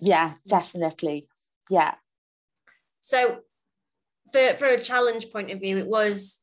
Yeah, 0.00 0.32
definitely. 0.48 1.28
Yeah. 1.70 1.94
So 3.00 3.38
for 4.32 4.54
for 4.56 4.66
a 4.66 4.78
challenge 4.78 5.30
point 5.30 5.50
of 5.50 5.60
view, 5.60 5.78
it 5.78 5.86
was, 5.86 6.40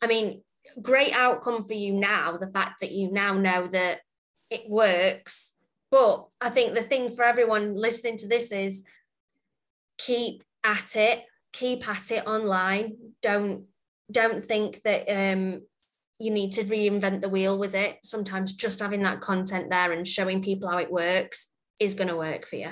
I 0.00 0.06
mean, 0.06 0.42
great 0.80 1.12
outcome 1.12 1.64
for 1.64 1.74
you 1.74 1.92
now. 1.92 2.36
The 2.36 2.50
fact 2.50 2.80
that 2.80 2.92
you 2.92 3.10
now 3.10 3.34
know 3.34 3.66
that 3.68 4.00
it 4.50 4.64
works. 4.68 5.55
But 5.90 6.26
I 6.40 6.50
think 6.50 6.74
the 6.74 6.82
thing 6.82 7.10
for 7.10 7.24
everyone 7.24 7.74
listening 7.74 8.16
to 8.18 8.28
this 8.28 8.52
is 8.52 8.84
keep 9.98 10.42
at 10.64 10.96
it, 10.96 11.24
keep 11.52 11.88
at 11.88 12.10
it 12.10 12.26
online. 12.26 12.96
Don't 13.22 13.66
don't 14.10 14.44
think 14.44 14.82
that 14.82 15.08
um, 15.08 15.62
you 16.18 16.30
need 16.30 16.52
to 16.52 16.64
reinvent 16.64 17.20
the 17.20 17.28
wheel 17.28 17.58
with 17.58 17.74
it. 17.74 17.98
Sometimes 18.02 18.52
just 18.52 18.80
having 18.80 19.02
that 19.02 19.20
content 19.20 19.70
there 19.70 19.92
and 19.92 20.06
showing 20.06 20.42
people 20.42 20.68
how 20.68 20.78
it 20.78 20.92
works 20.92 21.48
is 21.80 21.94
going 21.94 22.08
to 22.08 22.16
work 22.16 22.46
for 22.46 22.56
you. 22.56 22.70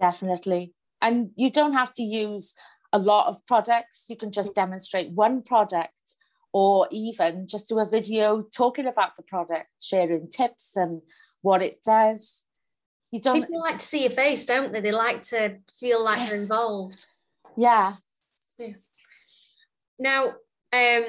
Definitely. 0.00 0.74
And 1.02 1.30
you 1.36 1.50
don't 1.50 1.72
have 1.72 1.92
to 1.94 2.02
use 2.02 2.54
a 2.92 2.98
lot 2.98 3.26
of 3.26 3.44
products. 3.46 4.04
You 4.08 4.16
can 4.16 4.32
just 4.32 4.54
demonstrate 4.54 5.10
one 5.10 5.42
product 5.42 6.16
or 6.52 6.88
even 6.90 7.46
just 7.46 7.68
do 7.68 7.78
a 7.78 7.88
video 7.88 8.42
talking 8.42 8.86
about 8.86 9.16
the 9.16 9.22
product, 9.22 9.68
sharing 9.80 10.30
tips 10.30 10.76
and 10.76 11.02
what 11.42 11.62
it 11.62 11.82
does. 11.82 12.42
You 13.10 13.20
don't 13.20 13.40
people 13.40 13.60
like 13.60 13.78
to 13.78 13.84
see 13.84 14.02
your 14.02 14.10
face, 14.10 14.44
don't 14.44 14.72
they? 14.72 14.80
They 14.80 14.92
like 14.92 15.22
to 15.22 15.58
feel 15.80 16.02
like 16.04 16.28
they're 16.28 16.40
involved. 16.40 17.06
Yeah. 17.56 17.94
yeah. 18.58 18.74
Now, 19.98 20.34
um, 20.72 21.04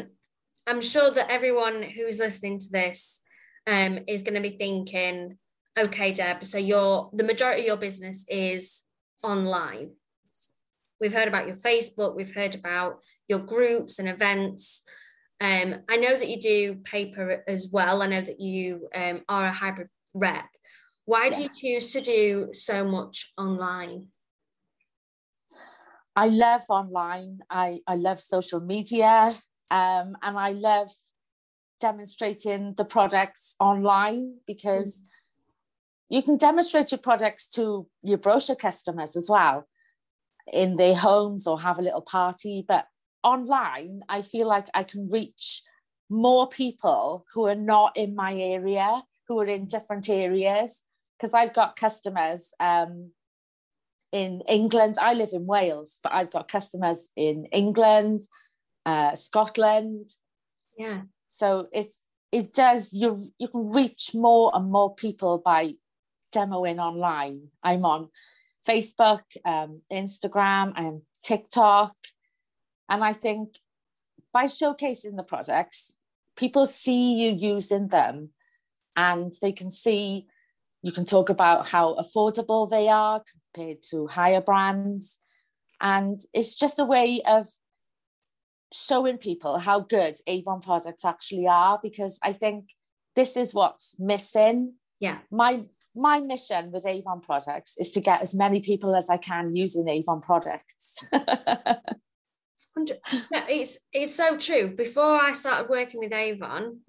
I'm 0.66 0.82
sure 0.82 1.12
that 1.12 1.30
everyone 1.30 1.84
who's 1.84 2.20
listening 2.20 2.60
to 2.60 2.72
this 2.72 3.20
um, 3.68 4.00
is 4.08 4.24
going 4.24 4.36
to 4.36 4.50
be 4.50 4.58
thinking, 4.58 5.38
okay, 5.78 6.12
Deb, 6.12 6.46
so 6.46 6.58
your 6.58 7.10
the 7.14 7.24
majority 7.24 7.62
of 7.62 7.68
your 7.68 7.78
business 7.78 8.26
is 8.28 8.84
online. 9.24 9.92
We've 11.02 11.14
heard 11.14 11.28
about 11.28 11.48
your 11.48 11.56
Facebook, 11.56 12.16
we've 12.16 12.36
heard 12.36 12.56
about 12.56 13.04
your 13.28 13.40
groups 13.40 14.00
and 14.00 14.08
events. 14.08 14.84
Um, 15.42 15.76
I 15.88 15.96
know 15.96 16.18
that 16.18 16.28
you 16.28 16.40
do 16.40 16.76
paper 16.76 17.44
as 17.48 17.70
well. 17.72 18.02
I 18.02 18.08
know 18.08 18.22
that 18.22 18.42
you 18.42 18.90
um, 18.94 19.22
are 19.30 19.46
a 19.46 19.52
hybrid 19.52 19.88
rep. 20.14 20.46
Why 21.06 21.26
yeah. 21.26 21.34
do 21.34 21.42
you 21.44 21.50
choose 21.50 21.94
to 21.94 22.02
do 22.02 22.50
so 22.54 22.86
much 22.86 23.32
online? 23.38 24.08
I 26.16 26.28
love 26.28 26.64
online. 26.70 27.40
I, 27.50 27.80
I 27.88 27.96
love 27.96 28.20
social 28.20 28.60
media 28.60 29.34
um, 29.72 30.18
and 30.22 30.38
I 30.38 30.52
love 30.52 30.92
demonstrating 31.80 32.74
the 32.76 32.86
products 32.86 33.56
online 33.60 34.36
because 34.46 34.98
mm. 34.98 35.04
you 36.10 36.22
can 36.22 36.38
demonstrate 36.38 36.92
your 36.92 37.00
products 37.00 37.48
to 37.52 37.88
your 38.04 38.18
brochure 38.18 38.56
customers 38.56 39.16
as 39.16 39.30
well 39.30 39.68
in 40.52 40.78
their 40.78 40.96
homes 40.96 41.48
or 41.48 41.60
have 41.60 41.80
a 41.80 41.84
little 41.84 42.02
party. 42.02 42.66
But 42.68 42.86
online, 43.24 44.02
I 44.10 44.22
feel 44.22 44.48
like 44.48 44.68
I 44.74 44.84
can 44.84 45.08
reach 45.10 45.64
more 46.10 46.50
people 46.50 47.26
who 47.34 47.46
are 47.46 47.56
not 47.56 47.96
in 47.96 48.16
my 48.16 48.34
area, 48.34 49.04
who 49.30 49.40
are 49.40 49.46
in 49.46 49.68
different 49.68 50.10
areas. 50.10 50.82
Because 51.18 51.34
I've 51.34 51.54
got 51.54 51.78
customers 51.78 52.52
um, 52.60 53.12
in 54.12 54.42
England. 54.50 54.98
I 55.00 55.14
live 55.14 55.30
in 55.32 55.46
Wales, 55.46 56.00
but 56.04 56.14
I've 56.14 56.32
got 56.32 56.52
customers 56.52 57.10
in 57.16 57.46
England, 57.52 58.22
uh, 58.86 59.16
Scotland. 59.16 60.10
Yeah. 60.78 61.04
So 61.28 61.68
it's 61.72 61.98
it 62.32 62.54
does 62.54 62.94
you 62.94 63.32
you 63.38 63.48
can 63.48 63.70
reach 63.70 64.12
more 64.14 64.52
and 64.54 64.72
more 64.72 64.96
people 64.96 65.42
by 65.44 65.74
demoing 66.34 66.80
online. 66.80 67.50
I'm 67.64 67.86
on 67.86 68.10
Facebook, 68.68 69.24
um, 69.46 69.82
Instagram, 69.92 70.74
and 70.76 71.02
TikTok, 71.24 71.96
and 72.88 73.04
I 73.04 73.14
think 73.14 73.58
by 74.32 74.46
showcasing 74.46 75.16
the 75.16 75.24
products, 75.24 75.94
people 76.36 76.66
see 76.66 77.16
you 77.16 77.36
using 77.36 77.88
them, 77.88 78.30
and 79.00 79.34
they 79.42 79.54
can 79.54 79.72
see 79.72 80.28
you 80.82 80.92
can 80.92 81.06
talk 81.06 81.30
about 81.30 81.68
how 81.68 81.96
affordable 81.96 82.70
they 82.70 82.90
are 82.90 83.24
compared 83.32 83.82
to 83.92 84.08
higher 84.08 84.42
brands. 84.42 85.18
And 85.82 86.20
it's 86.34 86.56
just 86.56 86.80
a 86.80 86.86
way 86.86 87.22
of 87.26 87.48
showing 88.74 89.18
people 89.18 89.58
how 89.58 89.80
good 89.80 90.18
Avon 90.28 90.60
products 90.62 91.06
actually 91.06 91.48
are 91.48 91.80
because 91.82 92.20
I 92.22 92.34
think 92.34 92.72
this 93.16 93.38
is 93.38 93.54
what's 93.54 93.96
missing. 94.00 94.74
Yeah. 95.00 95.20
My 95.32 95.62
my 95.96 96.20
mission 96.20 96.72
with 96.72 96.86
Avon 96.86 97.22
products 97.22 97.76
is 97.78 97.92
to 97.94 98.02
get 98.02 98.22
as 98.22 98.36
many 98.36 98.60
people 98.60 98.96
as 98.96 99.10
I 99.10 99.18
can 99.18 99.56
using 99.56 99.88
Avon 99.88 100.20
products. 100.22 100.98
it's 102.76 103.78
it's 103.94 104.16
so 104.16 104.38
true. 104.38 104.76
Before 104.76 105.22
I 105.28 105.32
started 105.34 105.70
working 105.70 106.00
with 106.02 106.14
Avon, 106.14 106.82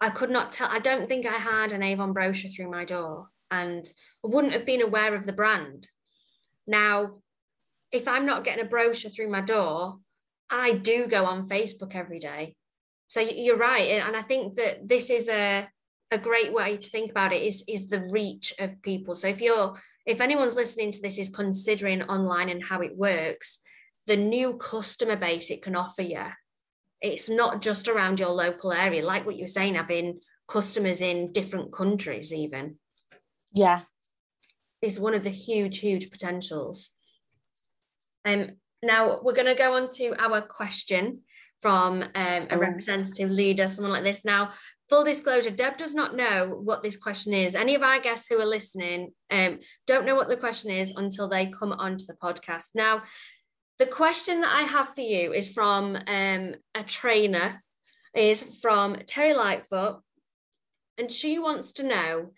I 0.00 0.10
could 0.10 0.30
not 0.30 0.52
tell. 0.52 0.68
I 0.70 0.80
don't 0.80 1.08
think 1.08 1.26
I 1.26 1.38
had 1.38 1.72
an 1.72 1.82
Avon 1.82 2.12
brochure 2.12 2.50
through 2.50 2.70
my 2.70 2.84
door, 2.84 3.28
and 3.50 3.86
I 4.24 4.28
wouldn't 4.28 4.52
have 4.52 4.64
been 4.64 4.82
aware 4.82 5.14
of 5.14 5.24
the 5.24 5.32
brand. 5.32 5.88
Now, 6.66 7.20
if 7.92 8.08
I'm 8.08 8.26
not 8.26 8.44
getting 8.44 8.64
a 8.64 8.68
brochure 8.68 9.10
through 9.10 9.30
my 9.30 9.40
door, 9.40 9.98
I 10.50 10.72
do 10.72 11.06
go 11.06 11.24
on 11.24 11.48
Facebook 11.48 11.94
every 11.94 12.18
day. 12.18 12.56
So 13.06 13.20
you're 13.20 13.56
right. 13.56 13.90
And 13.90 14.16
I 14.16 14.22
think 14.22 14.56
that 14.56 14.88
this 14.88 15.10
is 15.10 15.28
a, 15.28 15.68
a 16.10 16.18
great 16.18 16.52
way 16.52 16.76
to 16.76 16.90
think 16.90 17.10
about 17.10 17.32
it 17.32 17.42
is, 17.42 17.62
is 17.68 17.88
the 17.88 18.08
reach 18.10 18.52
of 18.58 18.82
people. 18.82 19.14
So 19.14 19.28
if 19.28 19.40
you're, 19.40 19.74
if 20.06 20.20
anyone's 20.20 20.56
listening 20.56 20.92
to 20.92 21.00
this 21.00 21.18
is 21.18 21.28
considering 21.28 22.02
online 22.02 22.48
and 22.48 22.64
how 22.64 22.80
it 22.80 22.96
works, 22.96 23.58
the 24.06 24.16
new 24.16 24.56
customer 24.56 25.16
base 25.16 25.50
it 25.50 25.62
can 25.62 25.76
offer 25.76 26.02
you, 26.02 26.24
it's 27.00 27.28
not 27.28 27.60
just 27.60 27.88
around 27.88 28.20
your 28.20 28.30
local 28.30 28.72
area, 28.72 29.04
like 29.04 29.26
what 29.26 29.36
you're 29.36 29.46
saying, 29.46 29.74
having 29.74 30.20
customers 30.48 31.00
in 31.00 31.32
different 31.32 31.72
countries, 31.72 32.32
even. 32.32 32.76
Yeah. 33.52 33.82
Is 34.82 35.00
one 35.00 35.14
of 35.14 35.24
the 35.24 35.30
huge, 35.30 35.78
huge 35.78 36.10
potentials. 36.10 36.90
Um, 38.24 38.52
now 38.82 39.20
we're 39.22 39.32
going 39.32 39.46
to 39.46 39.54
go 39.54 39.74
on 39.74 39.88
to 39.96 40.14
our 40.22 40.42
question 40.42 41.20
from 41.60 42.02
um, 42.02 42.10
a 42.14 42.48
oh. 42.50 42.58
representative 42.58 43.30
leader, 43.30 43.66
someone 43.66 43.92
like 43.92 44.04
this. 44.04 44.24
Now, 44.24 44.50
full 44.90 45.04
disclosure, 45.04 45.50
Deb 45.50 45.78
does 45.78 45.94
not 45.94 46.14
know 46.14 46.60
what 46.62 46.82
this 46.82 46.96
question 46.96 47.32
is. 47.32 47.54
Any 47.54 47.74
of 47.74 47.82
our 47.82 48.00
guests 48.00 48.28
who 48.28 48.38
are 48.38 48.46
listening 48.46 49.12
um, 49.30 49.60
don't 49.86 50.04
know 50.04 50.14
what 50.14 50.28
the 50.28 50.36
question 50.36 50.70
is 50.70 50.92
until 50.94 51.28
they 51.28 51.46
come 51.46 51.72
onto 51.72 52.04
the 52.04 52.16
podcast. 52.22 52.70
Now, 52.74 53.02
the 53.78 53.86
question 53.86 54.40
that 54.40 54.52
I 54.52 54.62
have 54.62 54.90
for 54.90 55.00
you 55.00 55.32
is 55.32 55.52
from 55.52 55.96
um, 56.06 56.54
a 56.74 56.84
trainer, 56.86 57.60
is 58.14 58.42
from 58.62 58.96
Terry 59.06 59.34
Lightfoot, 59.34 60.00
and 60.96 61.10
she 61.10 61.38
wants 61.38 61.72
to 61.74 61.82
know 61.82 62.30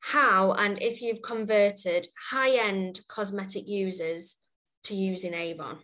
how 0.00 0.52
and 0.52 0.82
if 0.82 1.00
you've 1.00 1.22
converted 1.22 2.08
high-end 2.30 3.00
cosmetic 3.08 3.68
users 3.68 4.36
to 4.84 4.94
using 4.94 5.32
Avon? 5.32 5.78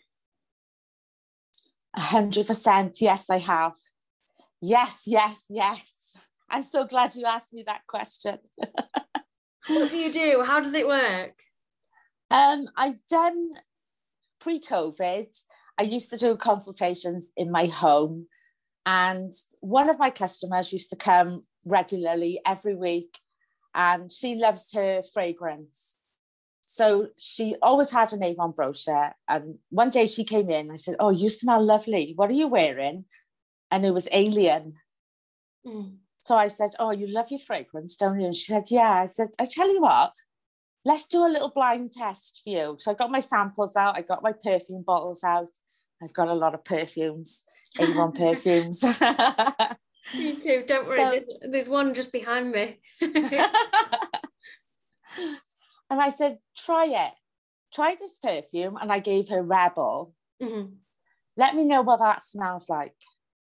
A 1.94 2.00
hundred 2.00 2.46
percent. 2.46 3.00
Yes, 3.00 3.30
I 3.30 3.38
have. 3.38 3.74
Yes, 4.60 5.02
yes, 5.06 5.44
yes. 5.48 6.12
I'm 6.50 6.62
so 6.62 6.84
glad 6.84 7.14
you 7.14 7.26
asked 7.26 7.52
me 7.52 7.64
that 7.66 7.86
question. 7.86 8.38
what 9.68 9.90
do 9.90 9.96
you 9.96 10.12
do? 10.12 10.42
How 10.44 10.60
does 10.60 10.74
it 10.74 10.86
work? 10.86 11.34
Um, 12.30 12.68
I've 12.76 13.00
done 13.08 13.50
pre-COVID. 14.40 15.26
I 15.78 15.82
used 15.82 16.10
to 16.10 16.16
do 16.16 16.36
consultations 16.36 17.32
in 17.36 17.50
my 17.50 17.66
home, 17.66 18.26
and 18.84 19.32
one 19.60 19.88
of 19.88 19.98
my 19.98 20.10
customers 20.10 20.72
used 20.72 20.90
to 20.90 20.96
come 20.96 21.44
regularly 21.66 22.40
every 22.46 22.74
week, 22.74 23.18
and 23.74 24.10
she 24.10 24.34
loves 24.34 24.72
her 24.72 25.02
fragrance. 25.12 25.98
So 26.62 27.08
she 27.16 27.56
always 27.62 27.90
had 27.90 28.12
an 28.12 28.22
Avon 28.22 28.50
brochure. 28.50 29.12
And 29.26 29.58
one 29.70 29.88
day 29.90 30.06
she 30.06 30.22
came 30.22 30.50
in, 30.50 30.70
I 30.70 30.76
said, 30.76 30.96
Oh, 31.00 31.10
you 31.10 31.30
smell 31.30 31.64
lovely. 31.64 32.12
What 32.14 32.30
are 32.30 32.34
you 32.34 32.46
wearing? 32.46 33.06
And 33.70 33.86
it 33.86 33.92
was 33.92 34.06
Alien. 34.12 34.74
Mm. 35.66 35.96
So 36.20 36.36
I 36.36 36.48
said, 36.48 36.70
Oh, 36.78 36.90
you 36.90 37.06
love 37.06 37.30
your 37.30 37.40
fragrance, 37.40 37.96
don't 37.96 38.20
you? 38.20 38.26
And 38.26 38.36
she 38.36 38.52
said, 38.52 38.64
Yeah. 38.68 39.02
I 39.02 39.06
said, 39.06 39.28
I 39.38 39.46
tell 39.46 39.72
you 39.72 39.80
what, 39.80 40.12
let's 40.88 41.06
do 41.06 41.24
a 41.26 41.28
little 41.28 41.50
blind 41.54 41.92
test 41.92 42.40
for 42.42 42.50
you. 42.50 42.76
So 42.78 42.90
I 42.90 42.94
got 42.94 43.10
my 43.10 43.20
samples 43.20 43.76
out, 43.76 43.96
I 43.96 44.02
got 44.02 44.22
my 44.22 44.32
perfume 44.32 44.82
bottles 44.86 45.22
out. 45.22 45.52
I've 46.02 46.14
got 46.14 46.28
a 46.28 46.34
lot 46.34 46.54
of 46.54 46.64
perfumes, 46.64 47.42
Avon 47.78 48.12
perfumes. 48.24 48.82
Me 48.82 50.36
too. 50.36 50.64
Don't 50.66 50.86
worry, 50.86 50.96
so, 50.96 51.10
there's, 51.10 51.24
there's 51.52 51.68
one 51.68 51.92
just 51.92 52.12
behind 52.12 52.52
me. 52.52 52.80
And 55.90 56.00
I 56.00 56.10
said, 56.10 56.38
try 56.56 56.86
it. 56.86 57.12
Try 57.72 57.96
this 57.98 58.18
perfume. 58.18 58.76
And 58.80 58.92
I 58.92 58.98
gave 58.98 59.28
her 59.30 59.42
Rebel. 59.42 60.14
Mm-hmm. 60.42 60.74
Let 61.36 61.54
me 61.54 61.64
know 61.64 61.82
what 61.82 62.00
that 62.00 62.24
smells 62.24 62.68
like. 62.68 62.94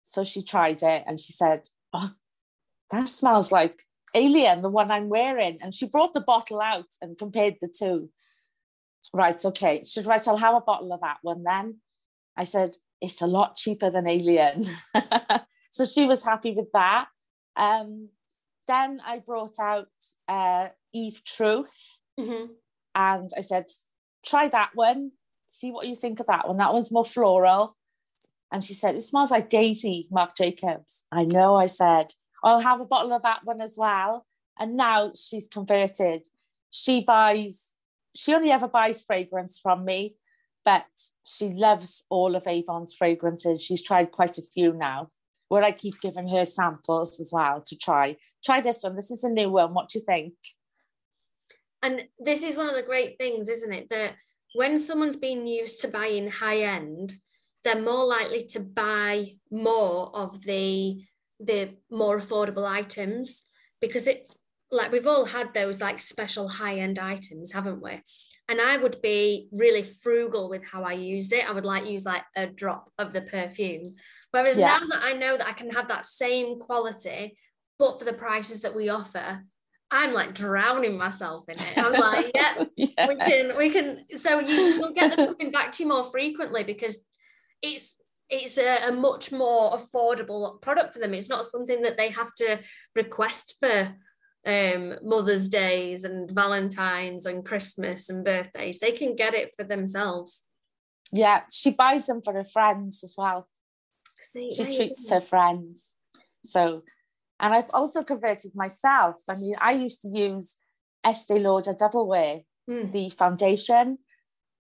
So 0.03 0.23
she 0.23 0.43
tried 0.43 0.81
it 0.83 1.03
and 1.05 1.19
she 1.19 1.33
said, 1.33 1.69
Oh, 1.93 2.09
that 2.91 3.07
smells 3.07 3.51
like 3.51 3.83
Alien, 4.13 4.61
the 4.61 4.69
one 4.69 4.91
I'm 4.91 5.09
wearing. 5.09 5.59
And 5.61 5.73
she 5.73 5.87
brought 5.87 6.13
the 6.13 6.21
bottle 6.21 6.61
out 6.61 6.87
and 7.01 7.17
compared 7.17 7.55
the 7.61 7.67
two. 7.67 8.09
Right, 9.13 9.43
okay. 9.43 9.83
Should 9.83 10.07
I 10.07 10.17
tell 10.17 10.37
have 10.37 10.55
a 10.55 10.61
bottle 10.61 10.93
of 10.93 11.01
that 11.01 11.17
one 11.21 11.43
then? 11.43 11.79
I 12.37 12.45
said, 12.45 12.77
It's 13.01 13.21
a 13.21 13.27
lot 13.27 13.57
cheaper 13.57 13.89
than 13.89 14.07
Alien. 14.07 14.65
so 15.71 15.85
she 15.85 16.05
was 16.05 16.25
happy 16.25 16.53
with 16.53 16.71
that. 16.73 17.07
Um, 17.55 18.09
then 18.67 19.01
I 19.05 19.19
brought 19.19 19.59
out 19.59 19.89
uh, 20.27 20.69
Eve 20.93 21.21
Truth. 21.23 21.99
Mm-hmm. 22.19 22.53
And 22.95 23.29
I 23.35 23.41
said, 23.41 23.65
try 24.25 24.47
that 24.49 24.71
one, 24.73 25.11
see 25.47 25.71
what 25.71 25.87
you 25.87 25.95
think 25.95 26.19
of 26.19 26.27
that 26.27 26.47
one. 26.47 26.57
That 26.57 26.73
one's 26.73 26.91
more 26.91 27.05
floral. 27.05 27.75
And 28.51 28.63
she 28.63 28.73
said, 28.73 28.95
It 28.95 29.01
smells 29.01 29.31
like 29.31 29.49
Daisy, 29.49 30.07
Marc 30.11 30.35
Jacobs. 30.35 31.05
I 31.11 31.23
know, 31.23 31.55
I 31.55 31.65
said, 31.65 32.13
I'll 32.43 32.59
have 32.59 32.81
a 32.81 32.85
bottle 32.85 33.13
of 33.13 33.21
that 33.23 33.45
one 33.45 33.61
as 33.61 33.77
well. 33.77 34.25
And 34.59 34.75
now 34.75 35.11
she's 35.15 35.47
converted. 35.47 36.27
She 36.69 37.01
buys, 37.01 37.69
she 38.15 38.33
only 38.33 38.51
ever 38.51 38.67
buys 38.67 39.01
fragrance 39.01 39.57
from 39.57 39.85
me, 39.85 40.15
but 40.65 40.85
she 41.23 41.49
loves 41.49 42.03
all 42.09 42.35
of 42.35 42.45
Avon's 42.45 42.93
fragrances. 42.93 43.63
She's 43.63 43.81
tried 43.81 44.11
quite 44.11 44.37
a 44.37 44.43
few 44.43 44.73
now, 44.73 45.07
where 45.49 45.63
I 45.63 45.71
keep 45.71 45.99
giving 46.01 46.27
her 46.29 46.45
samples 46.45 47.19
as 47.19 47.31
well 47.31 47.63
to 47.65 47.77
try. 47.77 48.17
Try 48.43 48.61
this 48.61 48.83
one. 48.83 48.95
This 48.95 49.11
is 49.11 49.23
a 49.23 49.29
new 49.29 49.49
one. 49.49 49.73
What 49.73 49.89
do 49.89 49.99
you 49.99 50.05
think? 50.05 50.33
And 51.81 52.07
this 52.19 52.43
is 52.43 52.57
one 52.57 52.69
of 52.69 52.75
the 52.75 52.83
great 52.83 53.17
things, 53.17 53.49
isn't 53.49 53.73
it? 53.73 53.89
That 53.89 54.15
when 54.53 54.77
someone's 54.77 55.15
been 55.15 55.47
used 55.47 55.81
to 55.81 55.87
buying 55.87 56.29
high 56.29 56.59
end, 56.59 57.13
they're 57.63 57.81
more 57.81 58.05
likely 58.05 58.45
to 58.47 58.59
buy 58.59 59.33
more 59.51 60.15
of 60.15 60.43
the 60.43 61.03
the 61.45 61.75
more 61.91 62.19
affordable 62.19 62.67
items 62.67 63.43
because 63.81 64.07
it 64.07 64.33
like 64.71 64.91
we've 64.91 65.07
all 65.07 65.25
had 65.25 65.53
those 65.53 65.81
like 65.81 65.99
special 65.99 66.47
high 66.47 66.77
end 66.79 66.97
items 66.97 67.51
haven't 67.51 67.81
we 67.81 68.01
and 68.49 68.61
i 68.61 68.77
would 68.77 69.01
be 69.01 69.49
really 69.51 69.83
frugal 69.83 70.49
with 70.49 70.65
how 70.65 70.83
i 70.83 70.93
used 70.93 71.33
it 71.33 71.47
i 71.47 71.51
would 71.51 71.65
like 71.65 71.85
use 71.85 72.05
like 72.05 72.23
a 72.35 72.47
drop 72.47 72.91
of 72.97 73.13
the 73.13 73.21
perfume 73.21 73.83
whereas 74.31 74.57
yeah. 74.57 74.79
now 74.79 74.87
that 74.87 75.03
i 75.03 75.13
know 75.13 75.35
that 75.37 75.47
i 75.47 75.53
can 75.53 75.69
have 75.69 75.87
that 75.87 76.05
same 76.05 76.59
quality 76.59 77.37
but 77.77 77.99
for 77.99 78.05
the 78.05 78.13
prices 78.13 78.61
that 78.61 78.75
we 78.75 78.89
offer 78.89 79.43
I'm 79.95 80.11
like 80.11 80.33
drowning 80.33 80.97
myself 80.97 81.45
in 81.47 81.55
it. 81.55 81.77
I'm 81.77 81.93
like, 81.93 82.31
yeah, 82.35 82.63
yeah, 82.75 83.07
we 83.07 83.15
can, 83.15 83.55
we 83.55 83.69
can. 83.69 84.03
So 84.17 84.39
you, 84.39 84.55
you'll 84.55 84.91
get 84.91 85.15
them 85.15 85.35
coming 85.35 85.51
back 85.51 85.71
to 85.73 85.83
you 85.83 85.89
more 85.89 86.03
frequently 86.03 86.63
because 86.63 87.05
it's 87.61 87.95
it's 88.29 88.57
a, 88.57 88.87
a, 88.87 88.91
much 88.91 89.31
more 89.31 89.77
affordable 89.77 90.61
product 90.61 90.93
for 90.93 90.99
them. 90.99 91.13
It's 91.13 91.29
not 91.29 91.45
something 91.45 91.81
that 91.81 91.97
they 91.97 92.09
have 92.09 92.33
to 92.35 92.59
request 92.95 93.55
for 93.59 93.95
um, 94.45 94.95
Mother's 95.03 95.49
Days 95.49 96.03
and 96.03 96.29
Valentine's 96.31 97.25
and 97.25 97.45
Christmas 97.45 98.09
and 98.09 98.25
birthdays. 98.25 98.79
They 98.79 98.91
can 98.91 99.15
get 99.15 99.33
it 99.33 99.53
for 99.55 99.63
themselves. 99.63 100.43
Yeah, 101.11 101.43
she 101.51 101.71
buys 101.71 102.07
them 102.07 102.21
for 102.23 102.33
her 102.33 102.45
friends 102.45 103.03
as 103.03 103.13
well. 103.17 103.47
See, 104.21 104.53
she 104.53 104.65
treats 104.65 105.09
her 105.09 105.21
friends. 105.21 105.91
So, 106.43 106.83
and 107.39 107.53
I've 107.53 107.69
also 107.73 108.03
converted 108.03 108.53
myself. 108.55 109.21
I 109.29 109.35
mean, 109.35 109.55
I 109.61 109.73
used 109.73 110.01
to 110.01 110.07
use 110.07 110.55
Estee 111.03 111.39
Lauder 111.39 111.75
Double 111.77 112.07
Wear, 112.07 112.41
mm. 112.69 112.89
the 112.91 113.09
foundation. 113.09 113.97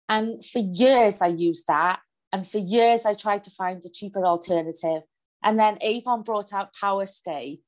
And 0.08 0.44
for 0.44 0.60
years 0.60 1.20
I 1.20 1.28
used 1.28 1.66
that 1.66 2.00
and 2.32 2.46
for 2.46 2.58
years, 2.58 3.06
I 3.06 3.14
tried 3.14 3.44
to 3.44 3.50
find 3.50 3.82
a 3.84 3.90
cheaper 3.90 4.24
alternative. 4.24 5.02
And 5.42 5.58
then 5.58 5.78
Avon 5.80 6.22
brought 6.22 6.52
out 6.52 6.74
Power 6.74 7.06
Stay, 7.06 7.60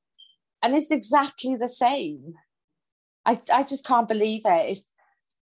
and 0.62 0.74
it's 0.74 0.90
exactly 0.90 1.56
the 1.56 1.68
same. 1.68 2.34
I, 3.24 3.40
I 3.52 3.62
just 3.62 3.84
can't 3.84 4.08
believe 4.08 4.42
it. 4.44 4.70
It's 4.70 4.84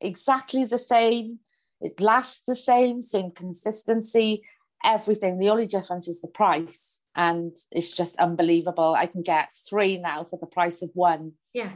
exactly 0.02 0.66
the 0.66 0.80
same. 0.80 1.40
It 1.82 2.00
lasts 2.00 2.42
the 2.48 2.56
same, 2.56 3.02
same 3.02 3.32
consistency, 3.32 4.44
everything. 4.84 5.38
The 5.38 5.50
only 5.50 5.68
difference 5.68 6.08
is 6.08 6.22
the 6.22 6.30
price. 6.30 7.02
And 7.16 7.56
it's 7.72 7.92
just 7.92 8.18
unbelievable. 8.18 8.96
I 8.98 9.06
can 9.06 9.22
get 9.22 9.50
three 9.70 9.98
now 9.98 10.26
for 10.30 10.38
the 10.40 10.48
price 10.48 10.82
of 10.82 10.90
one. 10.94 11.34
Yeah. 11.54 11.72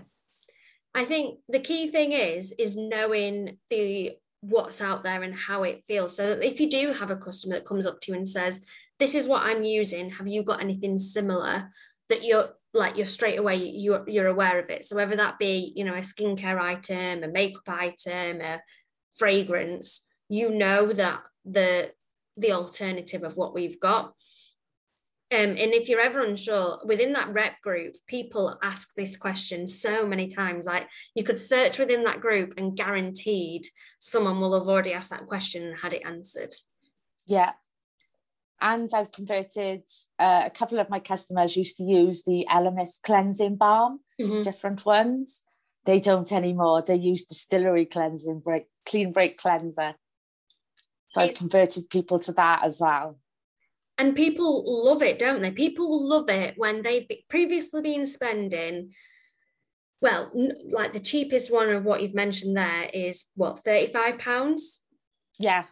I 0.94 1.06
think 1.06 1.40
the 1.48 1.60
key 1.60 1.88
thing 1.88 2.12
is 2.12 2.52
is 2.54 2.76
knowing 2.76 3.58
the 3.70 4.18
what's 4.42 4.82
out 4.82 5.04
there 5.04 5.24
and 5.24 5.36
how 5.36 5.64
it 5.64 5.84
feels. 5.88 6.16
So 6.16 6.24
if 6.24 6.60
you 6.60 6.70
do 6.70 6.94
have 6.94 7.12
a 7.12 7.18
customer 7.18 7.56
that 7.56 7.66
comes 7.66 7.86
up 7.86 8.00
to 8.02 8.12
you 8.12 8.18
and 8.18 8.28
says, 8.28 8.66
"This 9.00 9.16
is 9.16 9.28
what 9.28 9.44
I'm 9.44 9.64
using. 9.64 10.10
Have 10.12 10.28
you 10.28 10.44
got 10.44 10.62
anything 10.62 10.98
similar?" 10.98 11.72
That 12.10 12.24
you're 12.24 12.50
like 12.74 12.98
you're 12.98 13.06
straight 13.06 13.38
away 13.38 13.56
you're 13.56 14.04
you're 14.08 14.28
aware 14.28 14.60
of 14.60 14.70
it. 14.70 14.84
So 14.86 14.96
whether 14.96 15.16
that 15.18 15.38
be 15.40 15.74
you 15.76 15.84
know 15.84 15.94
a 15.94 16.00
skincare 16.00 16.60
item, 16.60 17.24
a 17.24 17.28
makeup 17.28 17.68
item, 17.68 18.42
a 18.42 18.62
fragrance, 19.18 20.06
you 20.30 20.50
know 20.50 20.92
that 20.94 21.22
the 21.46 21.92
the 22.38 22.54
alternative 22.54 23.24
of 23.24 23.38
what 23.38 23.54
we've 23.54 23.80
got. 23.80 24.14
Um, 25.32 25.50
and 25.50 25.74
if 25.74 25.88
you're 25.88 26.00
ever 26.00 26.22
unsure, 26.22 26.80
within 26.84 27.14
that 27.14 27.32
rep 27.32 27.62
group, 27.62 27.96
people 28.08 28.58
ask 28.64 28.96
this 28.96 29.16
question 29.16 29.68
so 29.68 30.08
many 30.08 30.28
times. 30.28 30.66
Like 30.66 30.88
you 31.14 31.24
could 31.24 31.38
search 31.38 31.78
within 31.78 32.04
that 32.06 32.20
group 32.20 32.56
and 32.58 32.76
guaranteed 32.76 33.68
someone 34.00 34.40
will 34.40 34.58
have 34.58 34.68
already 34.68 34.92
asked 34.94 35.12
that 35.12 35.28
question 35.28 35.68
and 35.68 35.78
had 35.78 35.94
it 35.94 36.02
answered. 36.04 36.56
Yeah. 37.28 37.54
And 38.60 38.90
I've 38.94 39.12
converted 39.12 39.84
uh, 40.18 40.44
a 40.46 40.50
couple 40.50 40.80
of 40.80 40.90
my 40.90 41.00
customers 41.00 41.56
used 41.56 41.78
to 41.78 41.84
use 41.84 42.24
the 42.24 42.48
Elemis 42.52 43.00
cleansing 43.04 43.56
balm, 43.56 44.00
mm-hmm. 44.20 44.42
different 44.42 44.84
ones. 44.84 45.42
They 45.86 46.00
don't 46.00 46.32
anymore. 46.32 46.82
They 46.82 46.96
use 46.96 47.24
distillery 47.26 47.86
cleansing 47.86 48.40
break, 48.40 48.66
clean 48.86 49.12
break 49.12 49.38
cleanser. 49.38 49.94
So 51.10 51.22
I've 51.22 51.36
converted 51.36 51.90
people 51.90 52.20
to 52.20 52.32
that 52.34 52.64
as 52.64 52.82
well 52.82 53.18
and 54.00 54.16
people 54.16 54.64
love 54.86 55.04
it, 55.04 55.20
don't 55.20 55.42
they? 55.42 55.52
People 55.52 56.08
love 56.08 56.30
it 56.30 56.56
when 56.58 56.82
they've 56.82 57.06
previously 57.30 57.82
been 57.82 58.06
spending. 58.08 58.94
Well, 60.02 60.32
like 60.70 60.94
the 60.94 61.02
cheapest 61.02 61.54
one 61.54 61.70
of 61.70 61.86
what 61.86 62.02
you've 62.02 62.16
mentioned 62.16 62.56
there 62.56 62.90
is 62.94 63.26
what 63.36 63.60
thirty-five 63.60 64.18
pounds. 64.18 64.80
Yeah, 65.38 65.66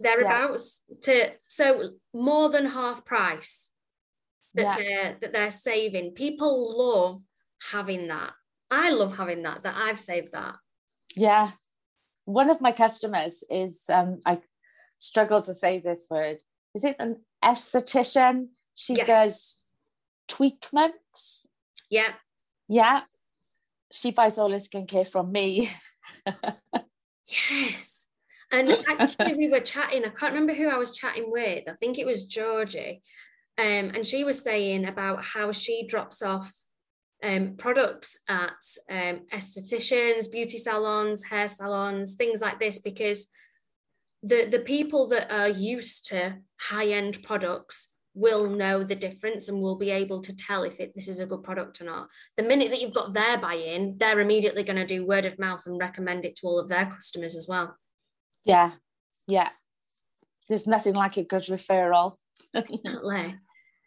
thereabouts. 0.00 0.82
Yeah. 0.88 1.28
To 1.28 1.32
so 1.46 1.90
more 2.12 2.48
than 2.48 2.66
half 2.66 3.04
price 3.04 3.70
that 4.54 4.62
yeah. 4.62 4.76
they're 4.76 5.16
that 5.20 5.32
they're 5.32 5.52
saving. 5.52 6.14
People 6.14 6.76
love 6.76 7.20
having 7.70 8.08
that. 8.08 8.32
I 8.72 8.90
love 8.90 9.16
having 9.16 9.42
that. 9.42 9.62
That 9.62 9.76
I've 9.76 10.00
saved 10.00 10.32
that. 10.32 10.56
Yeah, 11.14 11.50
one 12.24 12.50
of 12.50 12.60
my 12.60 12.72
customers 12.72 13.44
is 13.48 13.84
um 13.88 14.20
I 14.26 14.40
struggle 14.98 15.42
to 15.42 15.54
say 15.54 15.78
this 15.78 16.08
word. 16.10 16.38
Is 16.74 16.82
it 16.82 16.96
an 16.98 17.24
esthetician. 17.44 18.48
She 18.74 18.94
yes. 18.94 19.06
does 19.06 19.58
tweakments. 20.28 21.46
Yeah. 21.90 22.12
Yeah. 22.68 23.02
She 23.92 24.12
buys 24.12 24.38
all 24.38 24.50
her 24.50 24.56
skincare 24.56 25.06
from 25.06 25.32
me. 25.32 25.70
yes. 27.26 28.08
And 28.52 28.70
actually, 28.88 29.34
we 29.34 29.48
were 29.48 29.60
chatting. 29.60 30.04
I 30.04 30.08
can't 30.08 30.32
remember 30.32 30.54
who 30.54 30.68
I 30.68 30.78
was 30.78 30.96
chatting 30.96 31.30
with. 31.30 31.68
I 31.68 31.72
think 31.80 31.98
it 31.98 32.06
was 32.06 32.24
Georgie. 32.24 33.02
Um, 33.58 33.92
and 33.94 34.06
she 34.06 34.24
was 34.24 34.40
saying 34.40 34.86
about 34.86 35.22
how 35.22 35.52
she 35.52 35.86
drops 35.86 36.22
off 36.22 36.52
um, 37.22 37.56
products 37.56 38.18
at 38.28 38.54
um, 38.90 39.26
estheticians, 39.32 40.30
beauty 40.30 40.58
salons, 40.58 41.24
hair 41.24 41.48
salons, 41.48 42.14
things 42.14 42.40
like 42.40 42.58
this, 42.58 42.78
because 42.78 43.26
the 44.22 44.46
the 44.46 44.60
people 44.60 45.08
that 45.08 45.32
are 45.32 45.48
used 45.48 46.06
to 46.06 46.38
high 46.60 46.88
end 46.88 47.22
products 47.22 47.94
will 48.14 48.50
know 48.50 48.82
the 48.82 48.96
difference 48.96 49.48
and 49.48 49.60
will 49.60 49.76
be 49.76 49.90
able 49.90 50.20
to 50.20 50.34
tell 50.34 50.64
if 50.64 50.78
it, 50.80 50.92
this 50.94 51.08
is 51.08 51.20
a 51.20 51.26
good 51.26 51.42
product 51.42 51.80
or 51.80 51.84
not. 51.84 52.08
The 52.36 52.42
minute 52.42 52.70
that 52.70 52.82
you've 52.82 52.94
got 52.94 53.14
their 53.14 53.38
buy-in, 53.38 53.96
they're 53.98 54.20
immediately 54.20 54.64
going 54.64 54.76
to 54.76 54.86
do 54.86 55.06
word 55.06 55.26
of 55.26 55.38
mouth 55.38 55.62
and 55.66 55.78
recommend 55.78 56.24
it 56.24 56.34
to 56.36 56.46
all 56.46 56.58
of 56.58 56.68
their 56.68 56.86
customers 56.86 57.36
as 57.36 57.46
well. 57.48 57.76
Yeah, 58.44 58.72
yeah. 59.28 59.50
There's 60.48 60.66
nothing 60.66 60.94
like 60.94 61.16
a 61.16 61.24
good 61.24 61.42
referral. 61.42 62.16
Exactly. 62.52 63.36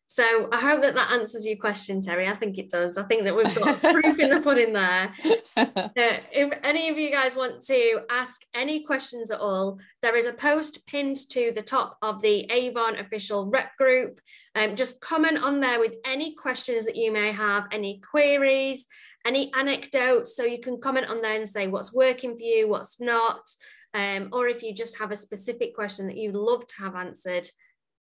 So 0.07 0.47
I 0.51 0.59
hope 0.59 0.81
that 0.81 0.95
that 0.95 1.11
answers 1.11 1.45
your 1.45 1.57
question, 1.57 2.01
Terry. 2.01 2.27
I 2.27 2.35
think 2.35 2.57
it 2.57 2.69
does. 2.69 2.97
I 2.97 3.03
think 3.03 3.23
that 3.23 3.35
we've 3.35 3.55
got 3.55 3.79
proof 3.81 4.19
in 4.19 4.29
the 4.29 4.41
pudding 4.41 4.73
there. 4.73 5.13
Uh, 5.55 6.17
if 6.31 6.51
any 6.63 6.89
of 6.89 6.97
you 6.97 7.11
guys 7.11 7.35
want 7.35 7.61
to 7.61 8.01
ask 8.09 8.41
any 8.53 8.83
questions 8.83 9.29
at 9.29 9.39
all, 9.39 9.79
there 10.01 10.15
is 10.15 10.25
a 10.25 10.33
post 10.33 10.85
pinned 10.87 11.17
to 11.29 11.51
the 11.55 11.61
top 11.61 11.97
of 12.01 12.21
the 12.21 12.45
Avon 12.51 12.97
official 12.97 13.47
rep 13.49 13.75
group. 13.77 14.19
Um, 14.55 14.75
just 14.75 14.99
comment 15.01 15.37
on 15.37 15.59
there 15.59 15.79
with 15.79 15.95
any 16.03 16.33
questions 16.33 16.85
that 16.85 16.95
you 16.95 17.11
may 17.11 17.31
have, 17.31 17.67
any 17.71 17.99
queries, 17.99 18.87
any 19.25 19.53
anecdotes. 19.53 20.35
So 20.35 20.43
you 20.43 20.59
can 20.59 20.81
comment 20.81 21.07
on 21.07 21.21
there 21.21 21.35
and 21.35 21.47
say 21.47 21.67
what's 21.67 21.93
working 21.93 22.35
for 22.35 22.41
you, 22.41 22.67
what's 22.67 22.99
not. 22.99 23.47
Um, 23.93 24.29
or 24.31 24.47
if 24.47 24.63
you 24.63 24.73
just 24.73 24.97
have 24.97 25.11
a 25.11 25.15
specific 25.15 25.75
question 25.75 26.07
that 26.07 26.17
you'd 26.17 26.35
love 26.35 26.65
to 26.65 26.75
have 26.79 26.95
answered, 26.95 27.47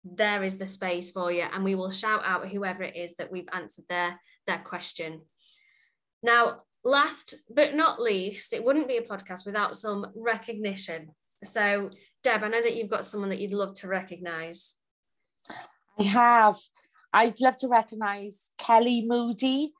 there 0.03 0.43
is 0.43 0.57
the 0.57 0.67
space 0.67 1.11
for 1.11 1.31
you 1.31 1.45
and 1.53 1.63
we 1.63 1.75
will 1.75 1.89
shout 1.89 2.21
out 2.25 2.49
whoever 2.49 2.83
it 2.83 2.95
is 2.95 3.15
that 3.15 3.31
we've 3.31 3.47
answered 3.53 3.85
their 3.89 4.19
their 4.47 4.59
question. 4.59 5.21
Now 6.21 6.61
last 6.83 7.35
but 7.49 7.75
not 7.75 8.01
least 8.01 8.51
it 8.51 8.63
wouldn't 8.63 8.89
be 8.89 8.97
a 8.97 9.01
podcast 9.01 9.45
without 9.45 9.77
some 9.77 10.07
recognition. 10.15 11.09
So 11.43 11.89
deb 12.23 12.43
i 12.43 12.47
know 12.47 12.61
that 12.61 12.75
you've 12.75 12.89
got 12.89 13.05
someone 13.05 13.29
that 13.29 13.39
you'd 13.39 13.53
love 13.53 13.75
to 13.75 13.87
recognize. 13.87 14.75
I 15.99 16.03
have. 16.03 16.57
I'd 17.13 17.39
love 17.39 17.57
to 17.57 17.67
recognize 17.67 18.49
kelly 18.57 19.05
moody 19.05 19.73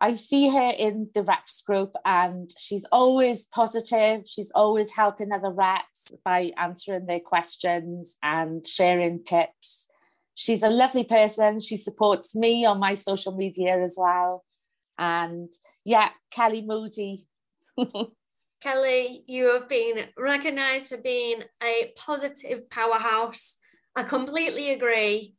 I 0.00 0.12
see 0.12 0.50
her 0.50 0.72
in 0.76 1.08
the 1.14 1.22
reps 1.22 1.62
group 1.62 1.94
and 2.04 2.50
she's 2.58 2.84
always 2.92 3.46
positive. 3.46 4.26
She's 4.26 4.50
always 4.54 4.94
helping 4.94 5.32
other 5.32 5.50
reps 5.50 6.12
by 6.24 6.52
answering 6.58 7.06
their 7.06 7.20
questions 7.20 8.16
and 8.22 8.66
sharing 8.66 9.24
tips. 9.24 9.86
She's 10.34 10.62
a 10.62 10.68
lovely 10.68 11.04
person. 11.04 11.60
She 11.60 11.78
supports 11.78 12.34
me 12.34 12.66
on 12.66 12.78
my 12.78 12.92
social 12.92 13.34
media 13.34 13.82
as 13.82 13.96
well. 13.98 14.44
And 14.98 15.50
yeah, 15.84 16.10
Kelly 16.30 16.60
Moody. 16.60 17.26
Kelly, 18.62 19.24
you 19.26 19.52
have 19.54 19.68
been 19.68 20.06
recognized 20.18 20.90
for 20.90 20.98
being 20.98 21.42
a 21.62 21.92
positive 21.96 22.68
powerhouse. 22.68 23.56
I 23.94 24.02
completely 24.02 24.70
agree. 24.70 25.34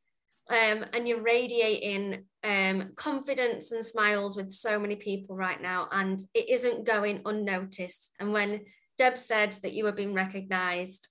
Um, 0.50 0.86
and 0.94 1.08
you're 1.08 1.22
radiating 1.22 2.24
um, 2.48 2.92
confidence 2.96 3.74
and 3.74 3.86
smiles 3.86 4.38
with 4.38 4.50
so 4.50 4.80
many 4.80 4.96
people 4.96 5.36
right 5.36 5.62
now, 5.62 5.88
and 5.92 6.18
it 6.34 6.48
isn't 6.48 6.86
going 6.86 7.22
unnoticed. 7.26 8.14
And 8.22 8.32
when 8.32 8.62
Deb 8.98 9.18
said 9.18 9.58
that 9.64 9.74
you 9.74 9.84
were 9.84 9.92
being 9.92 10.14
recognized, 10.14 11.10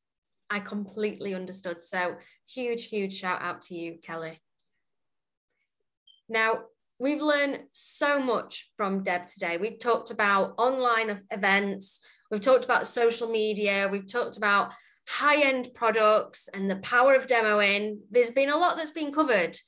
I 0.49 0.61
completely 0.61 1.35
understood. 1.35 1.85
So, 1.85 2.16
huge, 2.49 2.88
huge 2.88 3.14
shout 3.14 3.42
out 3.42 3.61
to 3.62 3.75
you, 3.75 3.99
Kelly. 4.03 4.40
Now, 6.27 6.61
we've 6.99 7.20
learned 7.20 7.64
so 7.72 8.18
much 8.18 8.70
from 8.79 9.03
Deb 9.03 9.27
today. 9.27 9.59
We've 9.59 9.79
talked 9.79 10.11
about 10.11 10.55
online 10.57 11.20
events, 11.31 12.01
we've 12.31 12.40
talked 12.40 12.64
about 12.64 12.88
social 12.88 13.29
media, 13.29 13.90
we've 13.92 14.11
talked 14.11 14.38
about 14.38 14.72
high 15.07 15.42
end 15.42 15.68
products 15.75 16.49
and 16.49 16.70
the 16.70 16.77
power 16.77 17.14
of 17.14 17.27
demoing. 17.27 17.99
There's 18.11 18.31
been 18.31 18.49
a 18.49 18.57
lot 18.57 18.79
that's 18.79 18.90
been 18.90 19.12
covered. 19.12 19.59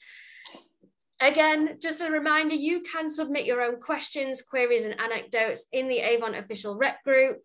Again, 1.20 1.78
just 1.82 2.00
a 2.00 2.10
reminder 2.10 2.54
you 2.54 2.80
can 2.80 3.10
submit 3.10 3.44
your 3.44 3.60
own 3.60 3.80
questions, 3.80 4.40
queries, 4.40 4.84
and 4.84 4.98
anecdotes 5.00 5.66
in 5.72 5.88
the 5.88 5.98
Avon 5.98 6.36
official 6.36 6.76
rep 6.76 7.02
group. 7.02 7.38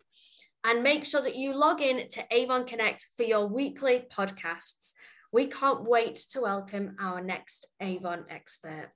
And 0.66 0.82
make 0.82 1.04
sure 1.04 1.20
that 1.20 1.36
you 1.36 1.54
log 1.54 1.82
in 1.82 2.08
to 2.10 2.24
Avon 2.30 2.64
Connect 2.64 3.06
for 3.16 3.24
your 3.24 3.46
weekly 3.46 4.06
podcasts. 4.10 4.92
We 5.32 5.48
can't 5.48 5.82
wait 5.82 6.16
to 6.30 6.40
welcome 6.40 6.96
our 7.00 7.20
next 7.20 7.66
Avon 7.80 8.24
expert. 8.30 8.90